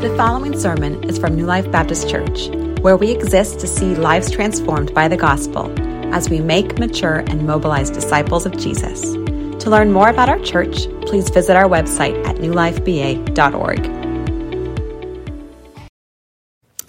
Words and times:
The 0.00 0.14
following 0.18 0.58
sermon 0.58 1.02
is 1.04 1.18
from 1.18 1.34
New 1.34 1.46
Life 1.46 1.70
Baptist 1.70 2.10
Church, 2.10 2.48
where 2.80 2.96
we 2.96 3.10
exist 3.10 3.60
to 3.60 3.66
see 3.66 3.94
lives 3.94 4.30
transformed 4.30 4.92
by 4.92 5.08
the 5.08 5.16
gospel 5.16 5.72
as 6.14 6.28
we 6.28 6.40
make, 6.40 6.78
mature, 6.78 7.20
and 7.26 7.46
mobilize 7.46 7.90
disciples 7.90 8.44
of 8.44 8.56
Jesus. 8.58 9.00
To 9.02 9.70
learn 9.70 9.92
more 9.92 10.08
about 10.08 10.28
our 10.28 10.40
church, 10.40 10.88
please 11.06 11.30
visit 11.30 11.56
our 11.56 11.68
website 11.68 12.22
at 12.26 12.36
newlifeba.org. 12.36 13.82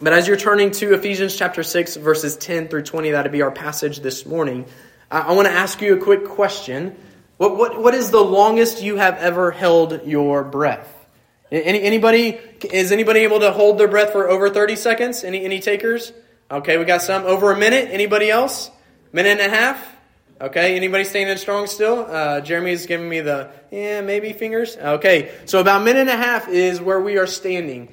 But 0.01 0.13
as 0.13 0.27
you're 0.27 0.35
turning 0.35 0.71
to 0.71 0.93
Ephesians 0.93 1.35
chapter 1.37 1.63
6, 1.63 1.95
verses 1.97 2.35
10 2.37 2.67
through 2.67 2.83
20, 2.83 3.11
that'll 3.11 3.31
be 3.31 3.41
our 3.43 3.51
passage 3.51 3.99
this 3.99 4.25
morning, 4.25 4.65
I, 5.09 5.21
I 5.21 5.31
want 5.33 5.47
to 5.47 5.53
ask 5.53 5.79
you 5.81 5.95
a 5.95 6.01
quick 6.01 6.25
question. 6.25 6.97
What, 7.37 7.55
what, 7.55 7.81
what 7.81 7.93
is 7.93 8.11
the 8.11 8.23
longest 8.23 8.81
you 8.81 8.97
have 8.97 9.17
ever 9.17 9.51
held 9.51 10.05
your 10.05 10.43
breath? 10.43 10.94
Any, 11.51 11.81
anybody, 11.81 12.39
is 12.71 12.91
anybody 12.91 13.21
able 13.21 13.39
to 13.41 13.51
hold 13.51 13.77
their 13.77 13.87
breath 13.87 14.11
for 14.11 14.29
over 14.29 14.49
30 14.49 14.75
seconds? 14.75 15.23
Any, 15.23 15.45
any 15.45 15.59
takers? 15.59 16.11
Okay, 16.49 16.77
we 16.77 16.85
got 16.85 17.01
some. 17.01 17.23
Over 17.23 17.51
a 17.51 17.57
minute? 17.57 17.89
Anybody 17.91 18.29
else? 18.29 18.71
Minute 19.11 19.39
and 19.39 19.53
a 19.53 19.55
half? 19.55 19.95
Okay, 20.41 20.75
anybody 20.75 21.05
standing 21.05 21.37
strong 21.37 21.65
still? 21.65 22.05
Uh, 22.09 22.41
Jeremy's 22.41 22.85
giving 22.87 23.07
me 23.07 23.21
the, 23.21 23.51
yeah, 23.71 24.01
maybe 24.01 24.33
fingers. 24.33 24.75
Okay, 24.75 25.31
so 25.45 25.61
about 25.61 25.83
minute 25.83 26.01
and 26.01 26.09
a 26.09 26.17
half 26.17 26.49
is 26.49 26.81
where 26.81 26.99
we 26.99 27.17
are 27.17 27.27
standing. 27.27 27.87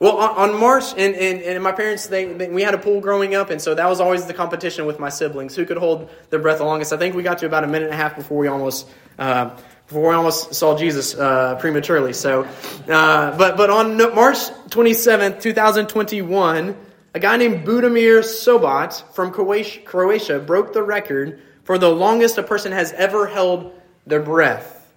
Well, 0.00 0.16
on, 0.16 0.50
on 0.50 0.58
March, 0.58 0.90
and, 0.96 1.14
and, 1.14 1.40
and 1.40 1.62
my 1.62 1.70
parents, 1.70 2.08
they, 2.08 2.24
they, 2.24 2.48
we 2.48 2.62
had 2.62 2.74
a 2.74 2.78
pool 2.78 3.00
growing 3.00 3.36
up, 3.36 3.50
and 3.50 3.62
so 3.62 3.76
that 3.76 3.88
was 3.88 4.00
always 4.00 4.26
the 4.26 4.34
competition 4.34 4.84
with 4.84 4.98
my 4.98 5.08
siblings. 5.08 5.54
Who 5.54 5.64
could 5.64 5.76
hold 5.76 6.10
their 6.30 6.40
breath 6.40 6.58
the 6.58 6.64
longest? 6.64 6.92
I 6.92 6.96
think 6.96 7.14
we 7.14 7.22
got 7.22 7.38
to 7.38 7.46
about 7.46 7.62
a 7.62 7.68
minute 7.68 7.84
and 7.84 7.94
a 7.94 7.96
half 7.96 8.16
before 8.16 8.38
we 8.38 8.48
almost, 8.48 8.88
uh, 9.20 9.56
before 9.92 10.08
we 10.08 10.14
almost 10.14 10.54
saw 10.54 10.74
Jesus 10.74 11.14
uh, 11.14 11.56
prematurely. 11.56 12.14
So, 12.14 12.44
uh, 12.88 13.36
but, 13.36 13.58
but 13.58 13.68
on 13.68 13.98
March 13.98 14.38
27th, 14.70 15.42
2021, 15.42 16.74
a 17.12 17.20
guy 17.20 17.36
named 17.36 17.66
Budimir 17.66 18.20
Sobat 18.20 19.02
from 19.14 19.32
Croatia 19.32 20.38
broke 20.38 20.72
the 20.72 20.82
record 20.82 21.42
for 21.64 21.76
the 21.76 21.90
longest 21.90 22.38
a 22.38 22.42
person 22.42 22.72
has 22.72 22.90
ever 22.92 23.26
held 23.26 23.78
their 24.06 24.22
breath. 24.22 24.90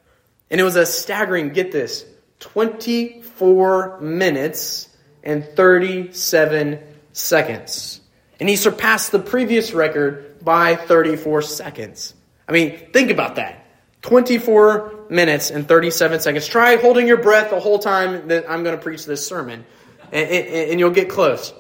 And 0.50 0.62
it 0.62 0.64
was 0.64 0.78
a 0.78 0.86
staggering, 0.86 1.50
get 1.50 1.74
this, 1.74 2.06
24 2.40 4.00
minutes 4.00 4.88
and 5.24 5.44
37 5.44 6.80
seconds. 7.12 8.00
And 8.40 8.48
he 8.48 8.56
surpassed 8.56 9.12
the 9.12 9.20
previous 9.20 9.74
record 9.74 10.40
by 10.42 10.78
34 10.78 11.42
seconds. 11.42 12.14
I 12.48 12.54
mean, 12.54 12.94
think 12.94 13.12
about 13.12 13.36
that. 13.36 13.65
24 14.06 15.08
minutes 15.10 15.50
and 15.50 15.68
37 15.68 16.20
seconds. 16.20 16.46
Try 16.46 16.76
holding 16.76 17.08
your 17.08 17.18
breath 17.18 17.50
the 17.50 17.60
whole 17.60 17.80
time 17.80 18.28
that 18.28 18.48
I'm 18.48 18.64
going 18.64 18.78
to 18.78 18.82
preach 18.82 19.04
this 19.06 19.26
sermon, 19.26 19.66
and, 20.12 20.30
and, 20.30 20.72
and 20.72 20.80
you'll 20.80 20.92
get 20.92 21.10
close. 21.10 21.52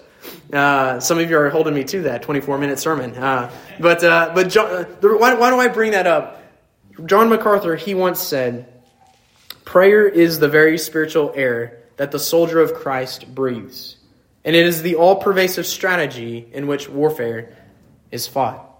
Uh, 0.53 0.99
some 0.99 1.17
of 1.17 1.27
you 1.27 1.39
are 1.39 1.49
holding 1.49 1.73
me 1.73 1.83
to 1.85 2.03
that 2.03 2.21
24 2.21 2.59
minute 2.59 2.77
sermon. 2.77 3.15
Uh, 3.15 3.51
but 3.79 4.03
uh, 4.03 4.31
but 4.35 4.49
John, 4.49 4.67
uh, 4.67 4.85
why, 4.99 5.33
why 5.33 5.49
do 5.49 5.57
I 5.57 5.69
bring 5.69 5.93
that 5.93 6.05
up? 6.05 6.43
John 7.03 7.29
MacArthur, 7.29 7.75
he 7.75 7.95
once 7.95 8.21
said, 8.21 8.71
Prayer 9.63 10.07
is 10.07 10.37
the 10.37 10.47
very 10.47 10.77
spiritual 10.77 11.33
air 11.35 11.81
that 11.97 12.11
the 12.11 12.19
soldier 12.19 12.59
of 12.59 12.75
Christ 12.75 13.33
breathes, 13.33 13.97
and 14.43 14.55
it 14.55 14.67
is 14.67 14.83
the 14.83 14.97
all 14.97 15.15
pervasive 15.15 15.65
strategy 15.65 16.47
in 16.53 16.67
which 16.67 16.87
warfare 16.89 17.57
is 18.11 18.27
fought. 18.27 18.74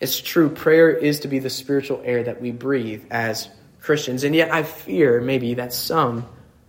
It's 0.00 0.20
true, 0.20 0.48
prayer 0.48 0.90
is 0.90 1.20
to 1.20 1.28
be 1.28 1.40
the 1.40 1.50
spiritual 1.50 2.00
air 2.04 2.22
that 2.22 2.40
we 2.40 2.52
breathe 2.52 3.04
as 3.10 3.48
Christians, 3.80 4.22
and 4.24 4.34
yet 4.34 4.52
I 4.52 4.62
fear 4.62 5.20
maybe 5.20 5.54
that 5.54 5.72
some 5.72 6.26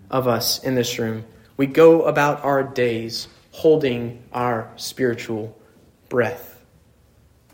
of 0.10 0.28
us 0.28 0.64
in 0.64 0.76
this 0.76 0.98
room, 0.98 1.26
we 1.58 1.68
go 1.68 2.04
about 2.04 2.44
our 2.44 2.64
days 2.64 3.28
holding 3.52 4.24
our 4.34 4.72
spiritual 4.78 5.56
breath. 6.08 6.64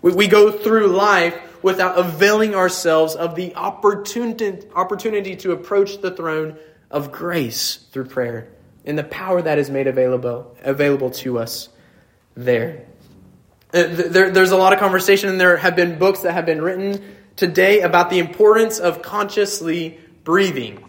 We, 0.02 0.14
we 0.14 0.28
go 0.28 0.52
through 0.52 0.88
life 0.88 1.35
without 1.64 1.97
availing 1.97 2.56
ourselves 2.56 3.16
of 3.16 3.35
the 3.35 3.56
opportunity, 3.56 4.68
opportunity 4.75 5.35
to 5.38 5.52
approach 5.52 6.00
the 6.00 6.12
throne 6.12 6.58
of 6.91 7.12
grace 7.12 7.78
through 7.91 8.06
prayer 8.06 8.47
and 8.85 8.97
the 8.97 9.03
power 9.03 9.41
that 9.41 9.58
is 9.58 9.69
made 9.69 9.88
available, 9.88 10.56
available 10.64 11.09
to 11.09 11.40
us 11.40 11.69
there. 12.35 12.85
Uh, 13.75 13.88
there. 13.88 14.31
There's 14.31 14.52
a 14.52 14.58
lot 14.58 14.72
of 14.72 14.80
conversation, 14.80 15.28
and 15.28 15.40
there 15.40 15.58
have 15.58 15.75
been 15.75 16.00
books 16.00 16.22
that 16.22 16.31
have 16.31 16.46
been 16.46 16.62
written 16.62 17.03
today 17.36 17.81
about 17.81 18.09
the 18.09 18.19
importance 18.19 18.80
of 18.80 19.02
consciously 19.02 20.00
breathing. 20.24 20.81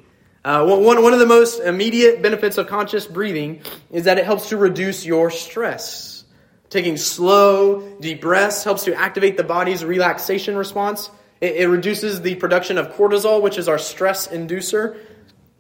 Uh, 0.45 0.65
one, 0.65 1.03
one 1.03 1.13
of 1.13 1.19
the 1.19 1.27
most 1.27 1.59
immediate 1.59 2.23
benefits 2.23 2.59
of 2.59 2.69
conscious 2.69 3.05
breathing 3.05 3.61
is 3.91 4.05
that 4.05 4.19
it 4.19 4.25
helps 4.25 4.51
to 4.51 4.57
reduce 4.57 5.05
your 5.05 5.33
stress. 5.33 6.25
Taking 6.71 6.97
slow, 6.97 7.97
deep 7.99 8.21
breaths 8.21 8.63
helps 8.63 8.85
to 8.85 8.95
activate 8.95 9.37
the 9.37 9.43
body's 9.43 9.85
relaxation 9.85 10.57
response. 10.57 11.11
It, 11.41 11.57
it 11.57 11.67
reduces 11.67 12.23
the 12.23 12.37
production 12.37 12.79
of 12.79 12.93
cortisol, 12.95 13.43
which 13.43 13.59
is 13.59 13.69
our 13.69 13.79
stress 13.79 14.29
inducer. 14.29 14.97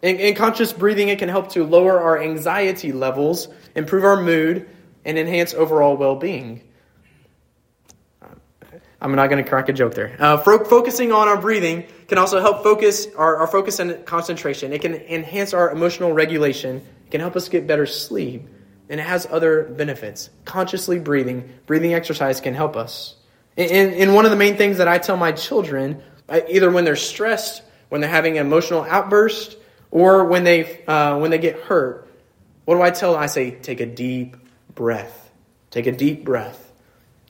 In, 0.00 0.20
in 0.20 0.36
conscious 0.36 0.72
breathing, 0.72 1.08
it 1.08 1.18
can 1.18 1.28
help 1.28 1.50
to 1.54 1.64
lower 1.64 2.00
our 2.00 2.22
anxiety 2.22 2.92
levels, 2.92 3.48
improve 3.74 4.04
our 4.04 4.22
mood, 4.22 4.68
and 5.04 5.18
enhance 5.18 5.54
overall 5.54 5.96
well 5.96 6.14
being. 6.14 6.62
I'm 9.00 9.14
not 9.14 9.28
going 9.28 9.42
to 9.42 9.48
crack 9.48 9.68
a 9.68 9.72
joke 9.72 9.94
there. 9.94 10.16
Uh, 10.18 10.38
focusing 10.38 11.12
on 11.12 11.28
our 11.28 11.38
breathing 11.38 11.84
can 12.08 12.18
also 12.18 12.40
help 12.40 12.62
focus 12.62 13.06
our, 13.16 13.36
our 13.36 13.46
focus 13.46 13.78
and 13.78 14.04
concentration. 14.06 14.72
It 14.72 14.80
can 14.80 14.94
enhance 14.94 15.52
our 15.52 15.70
emotional 15.70 16.12
regulation. 16.12 16.76
It 16.76 17.10
can 17.10 17.20
help 17.20 17.36
us 17.36 17.48
get 17.48 17.66
better 17.66 17.86
sleep 17.86 18.48
and 18.88 19.00
it 19.00 19.02
has 19.02 19.26
other 19.26 19.64
benefits. 19.64 20.30
Consciously 20.44 20.98
breathing, 20.98 21.52
breathing 21.66 21.92
exercise 21.92 22.40
can 22.40 22.54
help 22.54 22.76
us. 22.76 23.16
And, 23.56 23.94
and 23.94 24.14
one 24.14 24.24
of 24.24 24.30
the 24.30 24.36
main 24.36 24.56
things 24.56 24.78
that 24.78 24.88
I 24.88 24.98
tell 24.98 25.16
my 25.16 25.32
children, 25.32 26.02
either 26.28 26.70
when 26.70 26.84
they're 26.84 26.96
stressed, 26.96 27.62
when 27.88 28.00
they're 28.00 28.10
having 28.10 28.38
an 28.38 28.46
emotional 28.46 28.82
outburst, 28.82 29.56
or 29.90 30.24
when 30.24 30.44
they 30.44 30.84
uh, 30.84 31.18
when 31.18 31.30
they 31.30 31.38
get 31.38 31.60
hurt, 31.60 32.10
what 32.64 32.74
do 32.74 32.82
I 32.82 32.90
tell 32.90 33.12
them? 33.12 33.22
I 33.22 33.26
say, 33.26 33.52
take 33.52 33.80
a 33.80 33.86
deep 33.86 34.36
breath. 34.74 35.30
Take 35.70 35.86
a 35.86 35.92
deep 35.92 36.24
breath. 36.24 36.65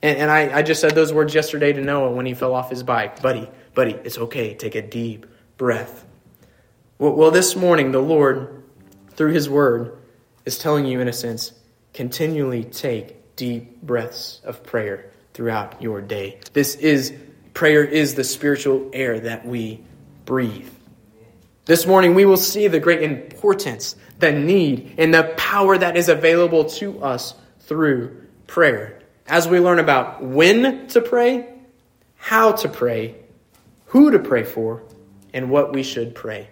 And, 0.06 0.18
and 0.18 0.30
I, 0.30 0.58
I 0.58 0.62
just 0.62 0.80
said 0.80 0.94
those 0.94 1.12
words 1.12 1.34
yesterday 1.34 1.72
to 1.72 1.80
Noah 1.80 2.12
when 2.12 2.26
he 2.26 2.34
fell 2.34 2.54
off 2.54 2.70
his 2.70 2.84
bike. 2.84 3.20
Buddy, 3.22 3.50
buddy, 3.74 3.90
it's 4.04 4.16
okay. 4.16 4.54
Take 4.54 4.76
a 4.76 4.82
deep 4.82 5.26
breath. 5.56 6.06
Well, 6.96 7.14
well 7.14 7.32
this 7.32 7.56
morning, 7.56 7.90
the 7.90 7.98
Lord, 7.98 8.62
through 9.16 9.32
his 9.32 9.50
word, 9.50 9.98
is 10.44 10.58
telling 10.58 10.86
you, 10.86 11.00
in 11.00 11.08
a 11.08 11.12
sense, 11.12 11.52
continually 11.92 12.62
take 12.62 13.34
deep 13.34 13.82
breaths 13.82 14.40
of 14.44 14.62
prayer 14.62 15.10
throughout 15.34 15.82
your 15.82 16.00
day. 16.00 16.38
This 16.52 16.76
is, 16.76 17.12
prayer 17.52 17.82
is 17.82 18.14
the 18.14 18.22
spiritual 18.22 18.88
air 18.92 19.18
that 19.18 19.44
we 19.44 19.82
breathe. 20.24 20.70
This 21.64 21.84
morning, 21.84 22.14
we 22.14 22.26
will 22.26 22.36
see 22.36 22.68
the 22.68 22.78
great 22.78 23.02
importance, 23.02 23.96
the 24.20 24.30
need, 24.30 24.94
and 24.98 25.12
the 25.12 25.34
power 25.36 25.76
that 25.76 25.96
is 25.96 26.08
available 26.08 26.66
to 26.66 27.02
us 27.02 27.34
through 27.62 28.22
prayer. 28.46 29.00
As 29.28 29.48
we 29.48 29.60
learn 29.60 29.78
about 29.78 30.22
when 30.22 30.86
to 30.88 31.00
pray, 31.00 31.48
how 32.16 32.52
to 32.52 32.68
pray, 32.68 33.16
who 33.86 34.10
to 34.12 34.18
pray 34.18 34.44
for, 34.44 34.82
and 35.32 35.50
what 35.50 35.72
we 35.72 35.82
should 35.82 36.14
pray. 36.14 36.48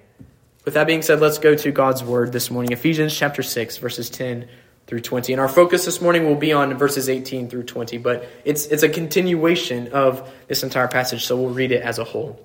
With 0.65 0.75
that 0.75 0.87
being 0.87 1.03
said, 1.03 1.21
let's 1.21 1.39
go 1.39 1.55
to 1.55 1.73
God's 1.73 2.03
word 2.03 2.33
this 2.33 2.51
morning. 2.51 2.73
Ephesians 2.73 3.17
chapter 3.17 3.43
6, 3.43 3.77
verses 3.79 4.11
10 4.11 4.49
through 4.87 5.01
20. 5.01 5.33
And 5.33 5.41
our 5.41 5.49
focus 5.49 5.85
this 5.85 6.01
morning 6.01 6.27
will 6.27 6.35
be 6.37 6.53
on 6.53 6.77
verses 6.77 7.09
18 7.09 7.49
through 7.49 7.65
20, 7.65 7.99
but 7.99 8.29
it's, 8.45 8.67
it's 8.67 8.83
a 8.83 8.89
continuation 8.89 9.89
of 9.89 10.31
this 10.49 10.63
entire 10.63 10.89
passage, 10.89 11.25
so 11.25 11.37
we'll 11.37 11.55
read 11.55 11.73
it 11.73 11.83
as 11.83 11.99
a 11.99 12.05
whole. 12.05 12.45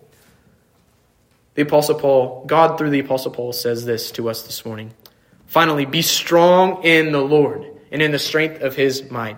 The 1.55 1.63
Apostle 1.63 1.95
Paul, 1.95 2.45
God 2.45 2.77
through 2.77 2.91
the 2.91 2.99
Apostle 2.99 3.31
Paul, 3.31 3.51
says 3.51 3.85
this 3.85 4.11
to 4.11 4.29
us 4.29 4.43
this 4.43 4.65
morning. 4.65 4.93
Finally, 5.47 5.85
be 5.85 6.01
strong 6.01 6.83
in 6.83 7.11
the 7.11 7.21
Lord 7.21 7.65
and 7.91 8.01
in 8.01 8.11
the 8.11 8.19
strength 8.19 8.61
of 8.61 8.75
his 8.75 9.09
might. 9.09 9.37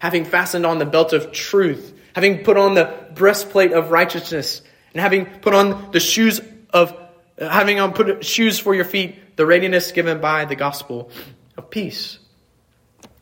having 0.00 0.24
fastened 0.24 0.66
on 0.66 0.78
the 0.78 0.86
belt 0.86 1.12
of 1.12 1.30
truth, 1.30 1.94
having 2.14 2.42
put 2.42 2.56
on 2.56 2.74
the 2.74 2.92
breastplate 3.14 3.72
of 3.72 3.92
righteousness, 3.92 4.62
and 4.92 5.00
having 5.00 5.26
put 5.26 5.54
on 5.54 5.92
the 5.92 6.00
shoes 6.00 6.40
of 6.70 6.96
uh, 7.38 7.48
having 7.48 7.78
on 7.78 7.92
put 7.92 8.24
shoes 8.24 8.58
for 8.58 8.74
your 8.74 8.84
feet 8.84 9.36
the 9.36 9.46
readiness 9.46 9.92
given 9.92 10.20
by 10.20 10.44
the 10.44 10.56
gospel 10.56 11.10
of 11.56 11.70
peace. 11.70 12.18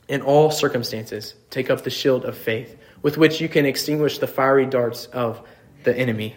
In 0.09 0.23
all 0.23 0.51
circumstances, 0.51 1.35
take 1.51 1.69
up 1.69 1.83
the 1.83 1.91
shield 1.91 2.25
of 2.25 2.37
faith, 2.37 2.77
with 3.03 3.19
which 3.19 3.41
you 3.41 3.49
can 3.49 3.67
extinguish 3.67 4.19
the 4.19 4.27
fiery 4.27 4.65
darts 4.65 5.07
of 5.07 5.47
the 5.85 5.97
enemy. 5.97 6.35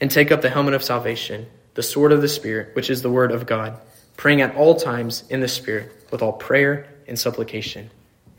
And 0.00 0.10
take 0.10 0.32
up 0.32 0.40
the 0.40 0.50
helmet 0.50 0.74
of 0.74 0.82
salvation, 0.82 1.46
the 1.74 1.82
sword 1.82 2.10
of 2.10 2.22
the 2.22 2.28
Spirit, 2.28 2.74
which 2.74 2.90
is 2.90 3.02
the 3.02 3.10
word 3.10 3.30
of 3.30 3.46
God, 3.46 3.78
praying 4.16 4.40
at 4.40 4.56
all 4.56 4.74
times 4.74 5.24
in 5.28 5.40
the 5.40 5.48
Spirit, 5.48 5.92
with 6.10 6.22
all 6.22 6.32
prayer 6.32 6.88
and 7.06 7.18
supplication. 7.18 7.90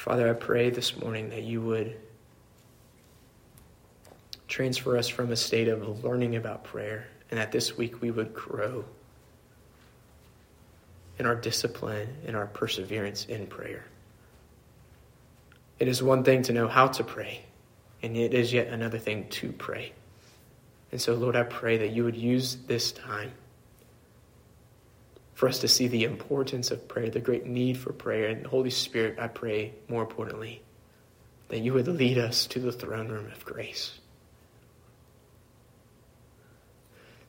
Father, 0.00 0.30
I 0.30 0.32
pray 0.32 0.70
this 0.70 0.96
morning 0.96 1.28
that 1.28 1.42
you 1.42 1.60
would 1.60 1.94
transfer 4.48 4.96
us 4.96 5.08
from 5.08 5.30
a 5.30 5.36
state 5.36 5.68
of 5.68 6.02
learning 6.02 6.36
about 6.36 6.64
prayer 6.64 7.06
and 7.30 7.38
that 7.38 7.52
this 7.52 7.76
week 7.76 8.00
we 8.00 8.10
would 8.10 8.32
grow 8.32 8.86
in 11.18 11.26
our 11.26 11.34
discipline, 11.34 12.08
and 12.26 12.34
our 12.34 12.46
perseverance 12.46 13.26
in 13.26 13.46
prayer. 13.46 13.84
It 15.78 15.86
is 15.86 16.02
one 16.02 16.24
thing 16.24 16.44
to 16.44 16.54
know 16.54 16.66
how 16.66 16.86
to 16.86 17.04
pray, 17.04 17.44
and 18.02 18.16
it 18.16 18.32
is 18.32 18.54
yet 18.54 18.68
another 18.68 18.98
thing 18.98 19.28
to 19.28 19.52
pray. 19.52 19.92
And 20.92 20.98
so, 20.98 21.12
Lord, 21.12 21.36
I 21.36 21.42
pray 21.42 21.76
that 21.76 21.90
you 21.90 22.04
would 22.04 22.16
use 22.16 22.56
this 22.66 22.90
time 22.90 23.32
for 25.40 25.48
us 25.48 25.60
to 25.60 25.68
see 25.68 25.88
the 25.88 26.04
importance 26.04 26.70
of 26.70 26.86
prayer, 26.86 27.08
the 27.08 27.18
great 27.18 27.46
need 27.46 27.78
for 27.78 27.94
prayer. 27.94 28.28
And 28.28 28.46
Holy 28.46 28.68
Spirit, 28.68 29.18
I 29.18 29.26
pray 29.26 29.72
more 29.88 30.02
importantly 30.02 30.60
that 31.48 31.60
you 31.60 31.72
would 31.72 31.88
lead 31.88 32.18
us 32.18 32.44
to 32.48 32.60
the 32.60 32.70
throne 32.70 33.08
room 33.08 33.24
of 33.32 33.42
grace. 33.42 33.98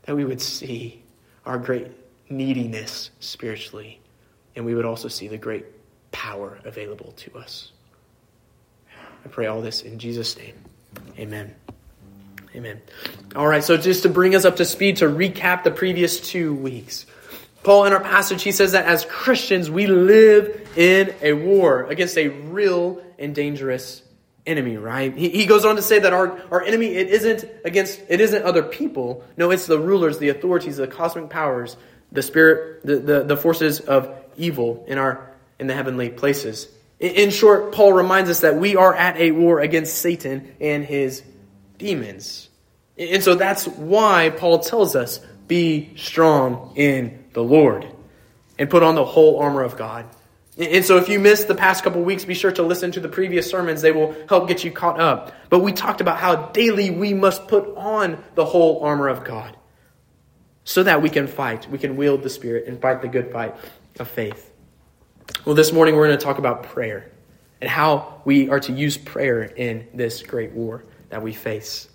That 0.04 0.18
we 0.18 0.26
would 0.26 0.42
see 0.42 1.02
our 1.46 1.58
great 1.58 1.88
neediness 2.30 3.12
spiritually, 3.22 4.02
and 4.58 4.66
we 4.66 4.76
would 4.76 4.84
also 4.84 5.08
see 5.08 5.30
the 5.30 5.38
great 5.38 5.66
power 6.12 6.60
available 6.66 7.14
to 7.14 7.38
us. 7.38 7.72
I 9.24 9.30
pray 9.30 9.46
all 9.46 9.62
this 9.62 9.84
in 9.84 10.00
Jesus' 10.00 10.36
name. 10.38 10.56
Amen. 11.18 11.56
Amen. 12.54 12.82
All 13.38 13.48
right, 13.48 13.64
so 13.64 13.78
just 13.78 14.04
to 14.04 14.10
bring 14.10 14.36
us 14.36 14.44
up 14.44 14.58
to 14.58 14.66
speed, 14.66 14.98
to 14.98 15.06
recap 15.06 15.64
the 15.64 15.72
previous 15.72 16.20
two 16.20 16.54
weeks. 16.54 17.06
Paul, 17.64 17.86
in 17.86 17.94
our 17.94 18.00
passage, 18.00 18.44
he 18.44 18.52
says 18.52 18.72
that 18.72 18.86
as 18.86 19.06
Christians, 19.06 19.70
we 19.70 19.88
live 19.88 20.70
in 20.76 21.14
a 21.22 21.34
war 21.34 21.84
against 21.84 22.18
a 22.18 22.28
real 22.28 23.02
and 23.20 23.36
dangerous 23.36 24.02
enemy, 24.48 24.78
right? 24.78 25.16
He, 25.16 25.30
he 25.30 25.46
goes 25.46 25.64
on 25.66 25.76
to 25.76 25.82
say 25.82 26.00
that 26.00 26.12
our, 26.12 26.42
our 26.50 26.64
enemy, 26.64 26.88
it 26.88 27.10
isn't 27.10 27.46
against, 27.64 28.02
it 28.10 28.20
isn't 28.20 28.44
other 28.44 28.64
people. 28.64 29.24
No, 29.38 29.52
it's 29.52 29.68
the 29.68 29.78
rulers, 29.78 30.18
the 30.18 30.30
authorities, 30.30 30.78
the 30.78 30.88
cosmic 30.88 31.30
powers 31.30 31.78
the 32.12 32.22
spirit, 32.22 32.86
the, 32.86 32.98
the, 32.98 33.24
the 33.24 33.38
forces 33.38 33.80
of 33.80 34.14
evil 34.38 34.86
in 34.88 34.98
our 34.98 35.32
in 35.60 35.68
the 35.68 35.74
heavenly 35.74 36.10
places. 36.10 36.68
In, 37.00 37.12
in 37.16 37.30
short, 37.30 37.72
Paul 37.72 37.94
reminds 37.94 38.30
us 38.30 38.42
that 38.42 38.56
we 38.56 38.76
are 38.76 38.94
at 38.94 39.18
a 39.18 39.32
war 39.32 39.60
against 39.60 39.98
Satan 39.98 40.56
and 40.60 40.84
his 40.84 41.24
demons. 41.78 42.50
And 42.98 43.24
so 43.24 43.36
that's 43.36 43.68
why 43.68 44.30
Paul 44.30 44.60
tells 44.60 44.96
us, 44.96 45.20
be 45.48 45.96
strong 45.96 46.74
in 46.76 47.21
the 47.34 47.44
Lord 47.44 47.88
and 48.58 48.70
put 48.70 48.84
on 48.84 48.96
the 48.96 49.06
whole 49.06 49.40
armor 49.40 49.64
of 49.64 49.78
God. 49.78 50.06
And 50.58 50.84
so 50.84 50.98
if 50.98 51.08
you 51.08 51.18
missed 51.20 51.48
the 51.48 51.56
past 51.56 51.84
couple 51.84 52.02
weeks, 52.02 52.26
be 52.26 52.34
sure 52.34 52.52
to 52.52 52.64
listen 52.64 52.92
to 52.92 53.00
the 53.00 53.08
previous 53.08 53.50
sermons. 53.50 53.82
They 53.82 53.92
will 53.92 54.16
help 54.28 54.48
get 54.48 54.64
you 54.64 54.72
caught 54.72 55.00
up. 55.00 55.34
But 55.50 55.60
we 55.60 55.72
talked 55.72 56.02
about 56.02 56.18
how 56.18 56.48
daily 56.48 56.92
we 56.92 57.14
must 57.14 57.48
put 57.48 57.76
on 57.78 58.22
the 58.36 58.46
whole 58.46 58.84
armor 58.84 59.08
of 59.08 59.24
God 59.24 59.56
so 60.64 60.84
that 60.84 61.02
we 61.02 61.10
can 61.10 61.28
fight, 61.28 61.70
we 61.70 61.78
can 61.78 61.96
wield 61.96 62.22
the 62.22 62.30
Spirit 62.30 62.68
and 62.68 62.80
fight 62.82 63.02
the 63.02 63.08
good 63.08 63.32
fight 63.32 63.56
of 64.00 64.08
faith. 64.10 64.52
Well, 65.46 65.56
this 65.56 65.72
morning 65.72 65.96
we're 65.96 66.08
going 66.08 66.20
to 66.20 66.24
talk 66.24 66.38
about 66.38 66.64
prayer 66.64 67.12
and 67.62 67.70
how 67.70 68.22
we 68.26 68.50
are 68.50 68.60
to 68.60 68.74
use 68.74 68.98
prayer 68.98 69.44
in 69.44 69.88
this 69.94 70.22
great 70.22 70.52
war 70.52 70.84
that 71.10 71.24
we 71.24 71.34
face. 71.34 71.88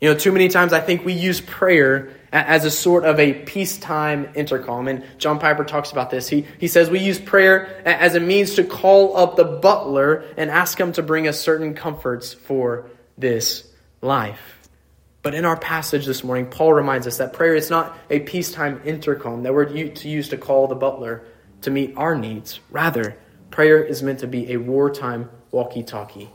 You 0.00 0.12
know, 0.12 0.18
too 0.18 0.32
many 0.32 0.48
times 0.48 0.72
I 0.72 0.80
think 0.80 1.04
we 1.04 1.12
use 1.12 1.40
prayer 1.40 2.12
as 2.32 2.64
a 2.64 2.70
sort 2.70 3.04
of 3.04 3.18
a 3.18 3.32
peacetime 3.32 4.30
intercom. 4.34 4.88
And 4.88 5.04
John 5.18 5.38
Piper 5.38 5.64
talks 5.64 5.92
about 5.92 6.10
this. 6.10 6.28
He, 6.28 6.46
he 6.58 6.68
says 6.68 6.90
we 6.90 7.00
use 7.00 7.18
prayer 7.18 7.82
as 7.86 8.14
a 8.14 8.20
means 8.20 8.54
to 8.54 8.64
call 8.64 9.16
up 9.16 9.36
the 9.36 9.44
butler 9.44 10.24
and 10.36 10.50
ask 10.50 10.78
him 10.78 10.92
to 10.92 11.02
bring 11.02 11.26
us 11.26 11.40
certain 11.40 11.74
comforts 11.74 12.34
for 12.34 12.90
this 13.16 13.68
life. 14.00 14.58
But 15.22 15.34
in 15.34 15.44
our 15.44 15.56
passage 15.56 16.06
this 16.06 16.22
morning, 16.22 16.46
Paul 16.46 16.72
reminds 16.72 17.06
us 17.06 17.18
that 17.18 17.32
prayer 17.32 17.54
is 17.54 17.70
not 17.70 17.98
a 18.08 18.20
peacetime 18.20 18.80
intercom 18.84 19.42
that 19.42 19.52
we're 19.52 19.64
to 19.66 20.08
use 20.08 20.28
to 20.28 20.36
call 20.36 20.68
the 20.68 20.74
butler 20.74 21.24
to 21.62 21.70
meet 21.70 21.94
our 21.96 22.14
needs. 22.14 22.60
Rather, 22.70 23.16
prayer 23.50 23.82
is 23.82 24.02
meant 24.02 24.20
to 24.20 24.26
be 24.26 24.52
a 24.52 24.56
wartime 24.58 25.28
walkie 25.50 25.82
talkie 25.82 26.30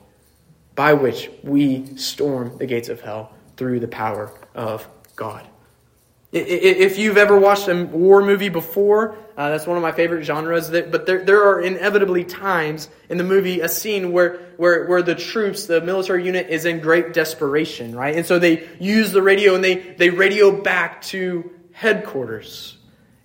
by 0.75 0.93
which 0.93 1.29
we 1.43 1.95
storm 1.97 2.57
the 2.57 2.65
gates 2.65 2.89
of 2.89 2.99
hell 3.01 3.31
through 3.57 3.79
the 3.79 3.87
power 3.87 4.31
of 4.53 4.87
God. 5.15 5.47
If 6.35 6.97
you've 6.97 7.17
ever 7.17 7.37
watched 7.37 7.67
a 7.67 7.85
war 7.85 8.25
movie 8.25 8.49
before, 8.49 9.15
uh, 9.37 9.51
that's 9.51 9.67
one 9.67 9.77
of 9.77 9.83
my 9.83 9.91
favorite 9.91 10.23
genres. 10.23 10.71
That, 10.71 10.91
but 10.91 11.05
there, 11.05 11.23
there 11.23 11.43
are 11.43 11.61
inevitably 11.61 12.23
times 12.23 12.89
in 13.07 13.19
the 13.19 13.23
movie 13.23 13.61
a 13.61 13.69
scene 13.69 14.11
where, 14.11 14.39
where, 14.57 14.87
where 14.87 15.03
the 15.03 15.13
troops, 15.13 15.67
the 15.67 15.79
military 15.79 16.25
unit, 16.25 16.49
is 16.49 16.65
in 16.65 16.79
great 16.79 17.13
desperation, 17.13 17.95
right? 17.95 18.15
And 18.15 18.25
so 18.25 18.39
they 18.39 18.67
use 18.79 19.11
the 19.11 19.21
radio 19.21 19.53
and 19.53 19.63
they, 19.63 19.75
they 19.75 20.09
radio 20.09 20.59
back 20.59 21.03
to 21.03 21.51
headquarters. 21.71 22.77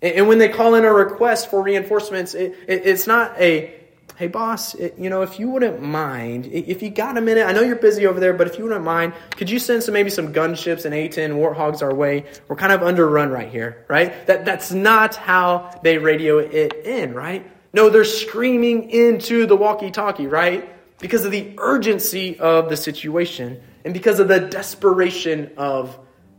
And, 0.02 0.16
and 0.16 0.28
when 0.28 0.36
they 0.36 0.50
call 0.50 0.74
in 0.74 0.84
a 0.84 0.92
request 0.92 1.48
for 1.48 1.62
reinforcements, 1.62 2.34
it, 2.34 2.56
it, 2.68 2.82
it's 2.84 3.06
not 3.06 3.40
a 3.40 3.74
hey 4.16 4.26
boss 4.26 4.74
you 4.74 5.10
know 5.10 5.22
if 5.22 5.38
you 5.38 5.48
wouldn't 5.48 5.80
mind 5.80 6.46
if 6.46 6.82
you 6.82 6.90
got 6.90 7.16
a 7.16 7.20
minute 7.20 7.46
i 7.46 7.52
know 7.52 7.62
you're 7.62 7.76
busy 7.76 8.06
over 8.06 8.18
there 8.18 8.32
but 8.32 8.46
if 8.46 8.58
you 8.58 8.64
wouldn't 8.64 8.84
mind 8.84 9.12
could 9.38 9.48
you 9.48 9.58
send 9.58 9.82
some 9.82 9.94
maybe 9.94 10.10
some 10.10 10.32
gunships 10.32 10.84
and 10.84 10.92
a-10 10.92 11.30
warthogs 11.30 11.80
our 11.80 11.94
way? 11.94 12.24
We're 12.48 12.56
kind 12.56 12.72
of 12.72 12.82
underrun 12.82 13.30
right 13.30 13.48
here 13.48 13.84
right? 13.88 14.26
That, 14.26 14.44
that's 14.44 14.72
not 14.72 15.14
how 15.14 15.70
they 15.82 15.98
radio 15.98 16.38
it 16.38 16.74
in 16.84 17.14
right? 17.14 17.48
No 17.72 17.88
they're 17.88 18.04
screaming 18.04 18.90
into 18.90 19.46
the 19.46 19.56
walkie-talkie 19.56 20.26
right? 20.26 20.68
Because 20.98 21.24
of 21.24 21.30
the 21.30 21.54
urgency 21.58 22.38
of 22.40 22.68
the 22.68 22.76
situation 22.76 23.60
and 23.84 23.94
because 23.94 24.18
of 24.18 24.26
the 24.26 24.40
desperation 24.40 25.52
of 25.56 25.96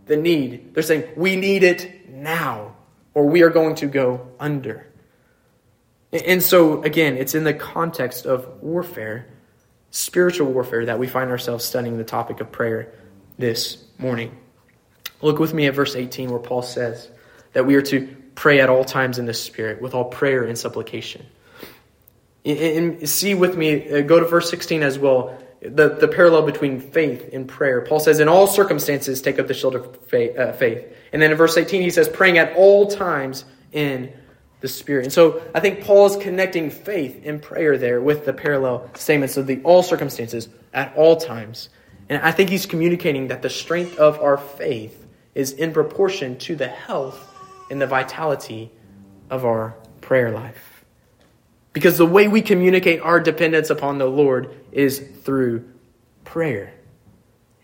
the 0.07 0.17
need. 0.17 0.73
They're 0.73 0.83
saying 0.83 1.07
we 1.15 1.37
need 1.37 1.63
it 1.63 2.09
now 2.09 2.75
or 3.13 3.27
we 3.27 3.43
are 3.43 3.49
going 3.49 3.75
to 3.75 3.87
go 3.87 4.27
under 4.39 4.88
and 6.11 6.41
so, 6.41 6.81
again, 6.83 7.17
it's 7.17 7.35
in 7.35 7.43
the 7.43 7.53
context 7.53 8.25
of 8.25 8.47
warfare, 8.61 9.27
spiritual 9.91 10.51
warfare, 10.51 10.85
that 10.85 10.97
we 10.97 11.07
find 11.07 11.29
ourselves 11.29 11.63
studying 11.63 11.97
the 11.97 12.03
topic 12.03 12.39
of 12.39 12.51
prayer 12.51 12.91
this 13.37 13.83
morning. 13.97 14.35
Look 15.21 15.37
with 15.39 15.53
me 15.53 15.67
at 15.67 15.75
verse 15.75 15.95
18, 15.95 16.31
where 16.31 16.39
Paul 16.39 16.63
says 16.63 17.09
that 17.53 17.65
we 17.65 17.75
are 17.75 17.81
to 17.83 18.15
pray 18.35 18.59
at 18.59 18.69
all 18.69 18.83
times 18.83 19.19
in 19.19 19.25
the 19.25 19.33
Spirit 19.33 19.81
with 19.81 19.93
all 19.93 20.05
prayer 20.05 20.43
and 20.43 20.57
supplication. 20.57 21.25
And 22.45 23.07
see 23.07 23.35
with 23.35 23.57
me, 23.57 23.91
uh, 23.91 24.01
go 24.01 24.19
to 24.19 24.25
verse 24.25 24.49
16 24.49 24.81
as 24.81 24.97
well, 24.97 25.37
the, 25.61 25.89
the 25.89 26.07
parallel 26.07 26.43
between 26.43 26.79
faith 26.79 27.29
and 27.33 27.47
prayer. 27.47 27.81
Paul 27.81 27.99
says, 27.99 28.19
In 28.19 28.29
all 28.29 28.47
circumstances, 28.47 29.21
take 29.21 29.39
up 29.39 29.47
the 29.47 29.53
shield 29.53 29.75
of 29.75 29.97
faith. 30.07 30.37
Uh, 30.37 30.53
faith. 30.53 30.85
And 31.11 31.21
then 31.21 31.31
in 31.31 31.37
verse 31.37 31.57
18, 31.57 31.81
he 31.81 31.89
says, 31.89 32.07
Praying 32.07 32.37
at 32.37 32.55
all 32.55 32.87
times 32.87 33.43
in 33.73 34.13
the 34.61 34.67
Spirit. 34.67 35.05
And 35.05 35.13
so 35.13 35.41
I 35.53 35.59
think 35.59 35.83
Paul 35.83 36.07
is 36.07 36.17
connecting 36.17 36.69
faith 36.69 37.21
and 37.23 37.41
prayer 37.41 37.77
there 37.77 38.01
with 38.01 38.25
the 38.25 38.33
parallel 38.33 38.89
statements 38.95 39.37
of 39.37 39.47
the 39.47 39.61
all 39.63 39.83
circumstances 39.83 40.49
at 40.73 40.93
all 40.95 41.15
times. 41.15 41.69
And 42.09 42.21
I 42.21 42.31
think 42.31 42.49
he's 42.49 42.65
communicating 42.65 43.27
that 43.27 43.41
the 43.41 43.49
strength 43.49 43.97
of 43.97 44.19
our 44.19 44.37
faith 44.37 45.05
is 45.35 45.51
in 45.51 45.71
proportion 45.71 46.37
to 46.39 46.55
the 46.55 46.67
health 46.67 47.25
and 47.69 47.79
the 47.81 47.87
vitality 47.87 48.71
of 49.29 49.45
our 49.45 49.75
prayer 50.01 50.31
life. 50.31 50.83
Because 51.71 51.97
the 51.97 52.05
way 52.05 52.27
we 52.27 52.41
communicate 52.41 52.99
our 53.01 53.19
dependence 53.19 53.69
upon 53.69 53.99
the 53.99 54.07
Lord 54.07 54.53
is 54.71 54.99
through 54.99 55.69
prayer. 56.25 56.73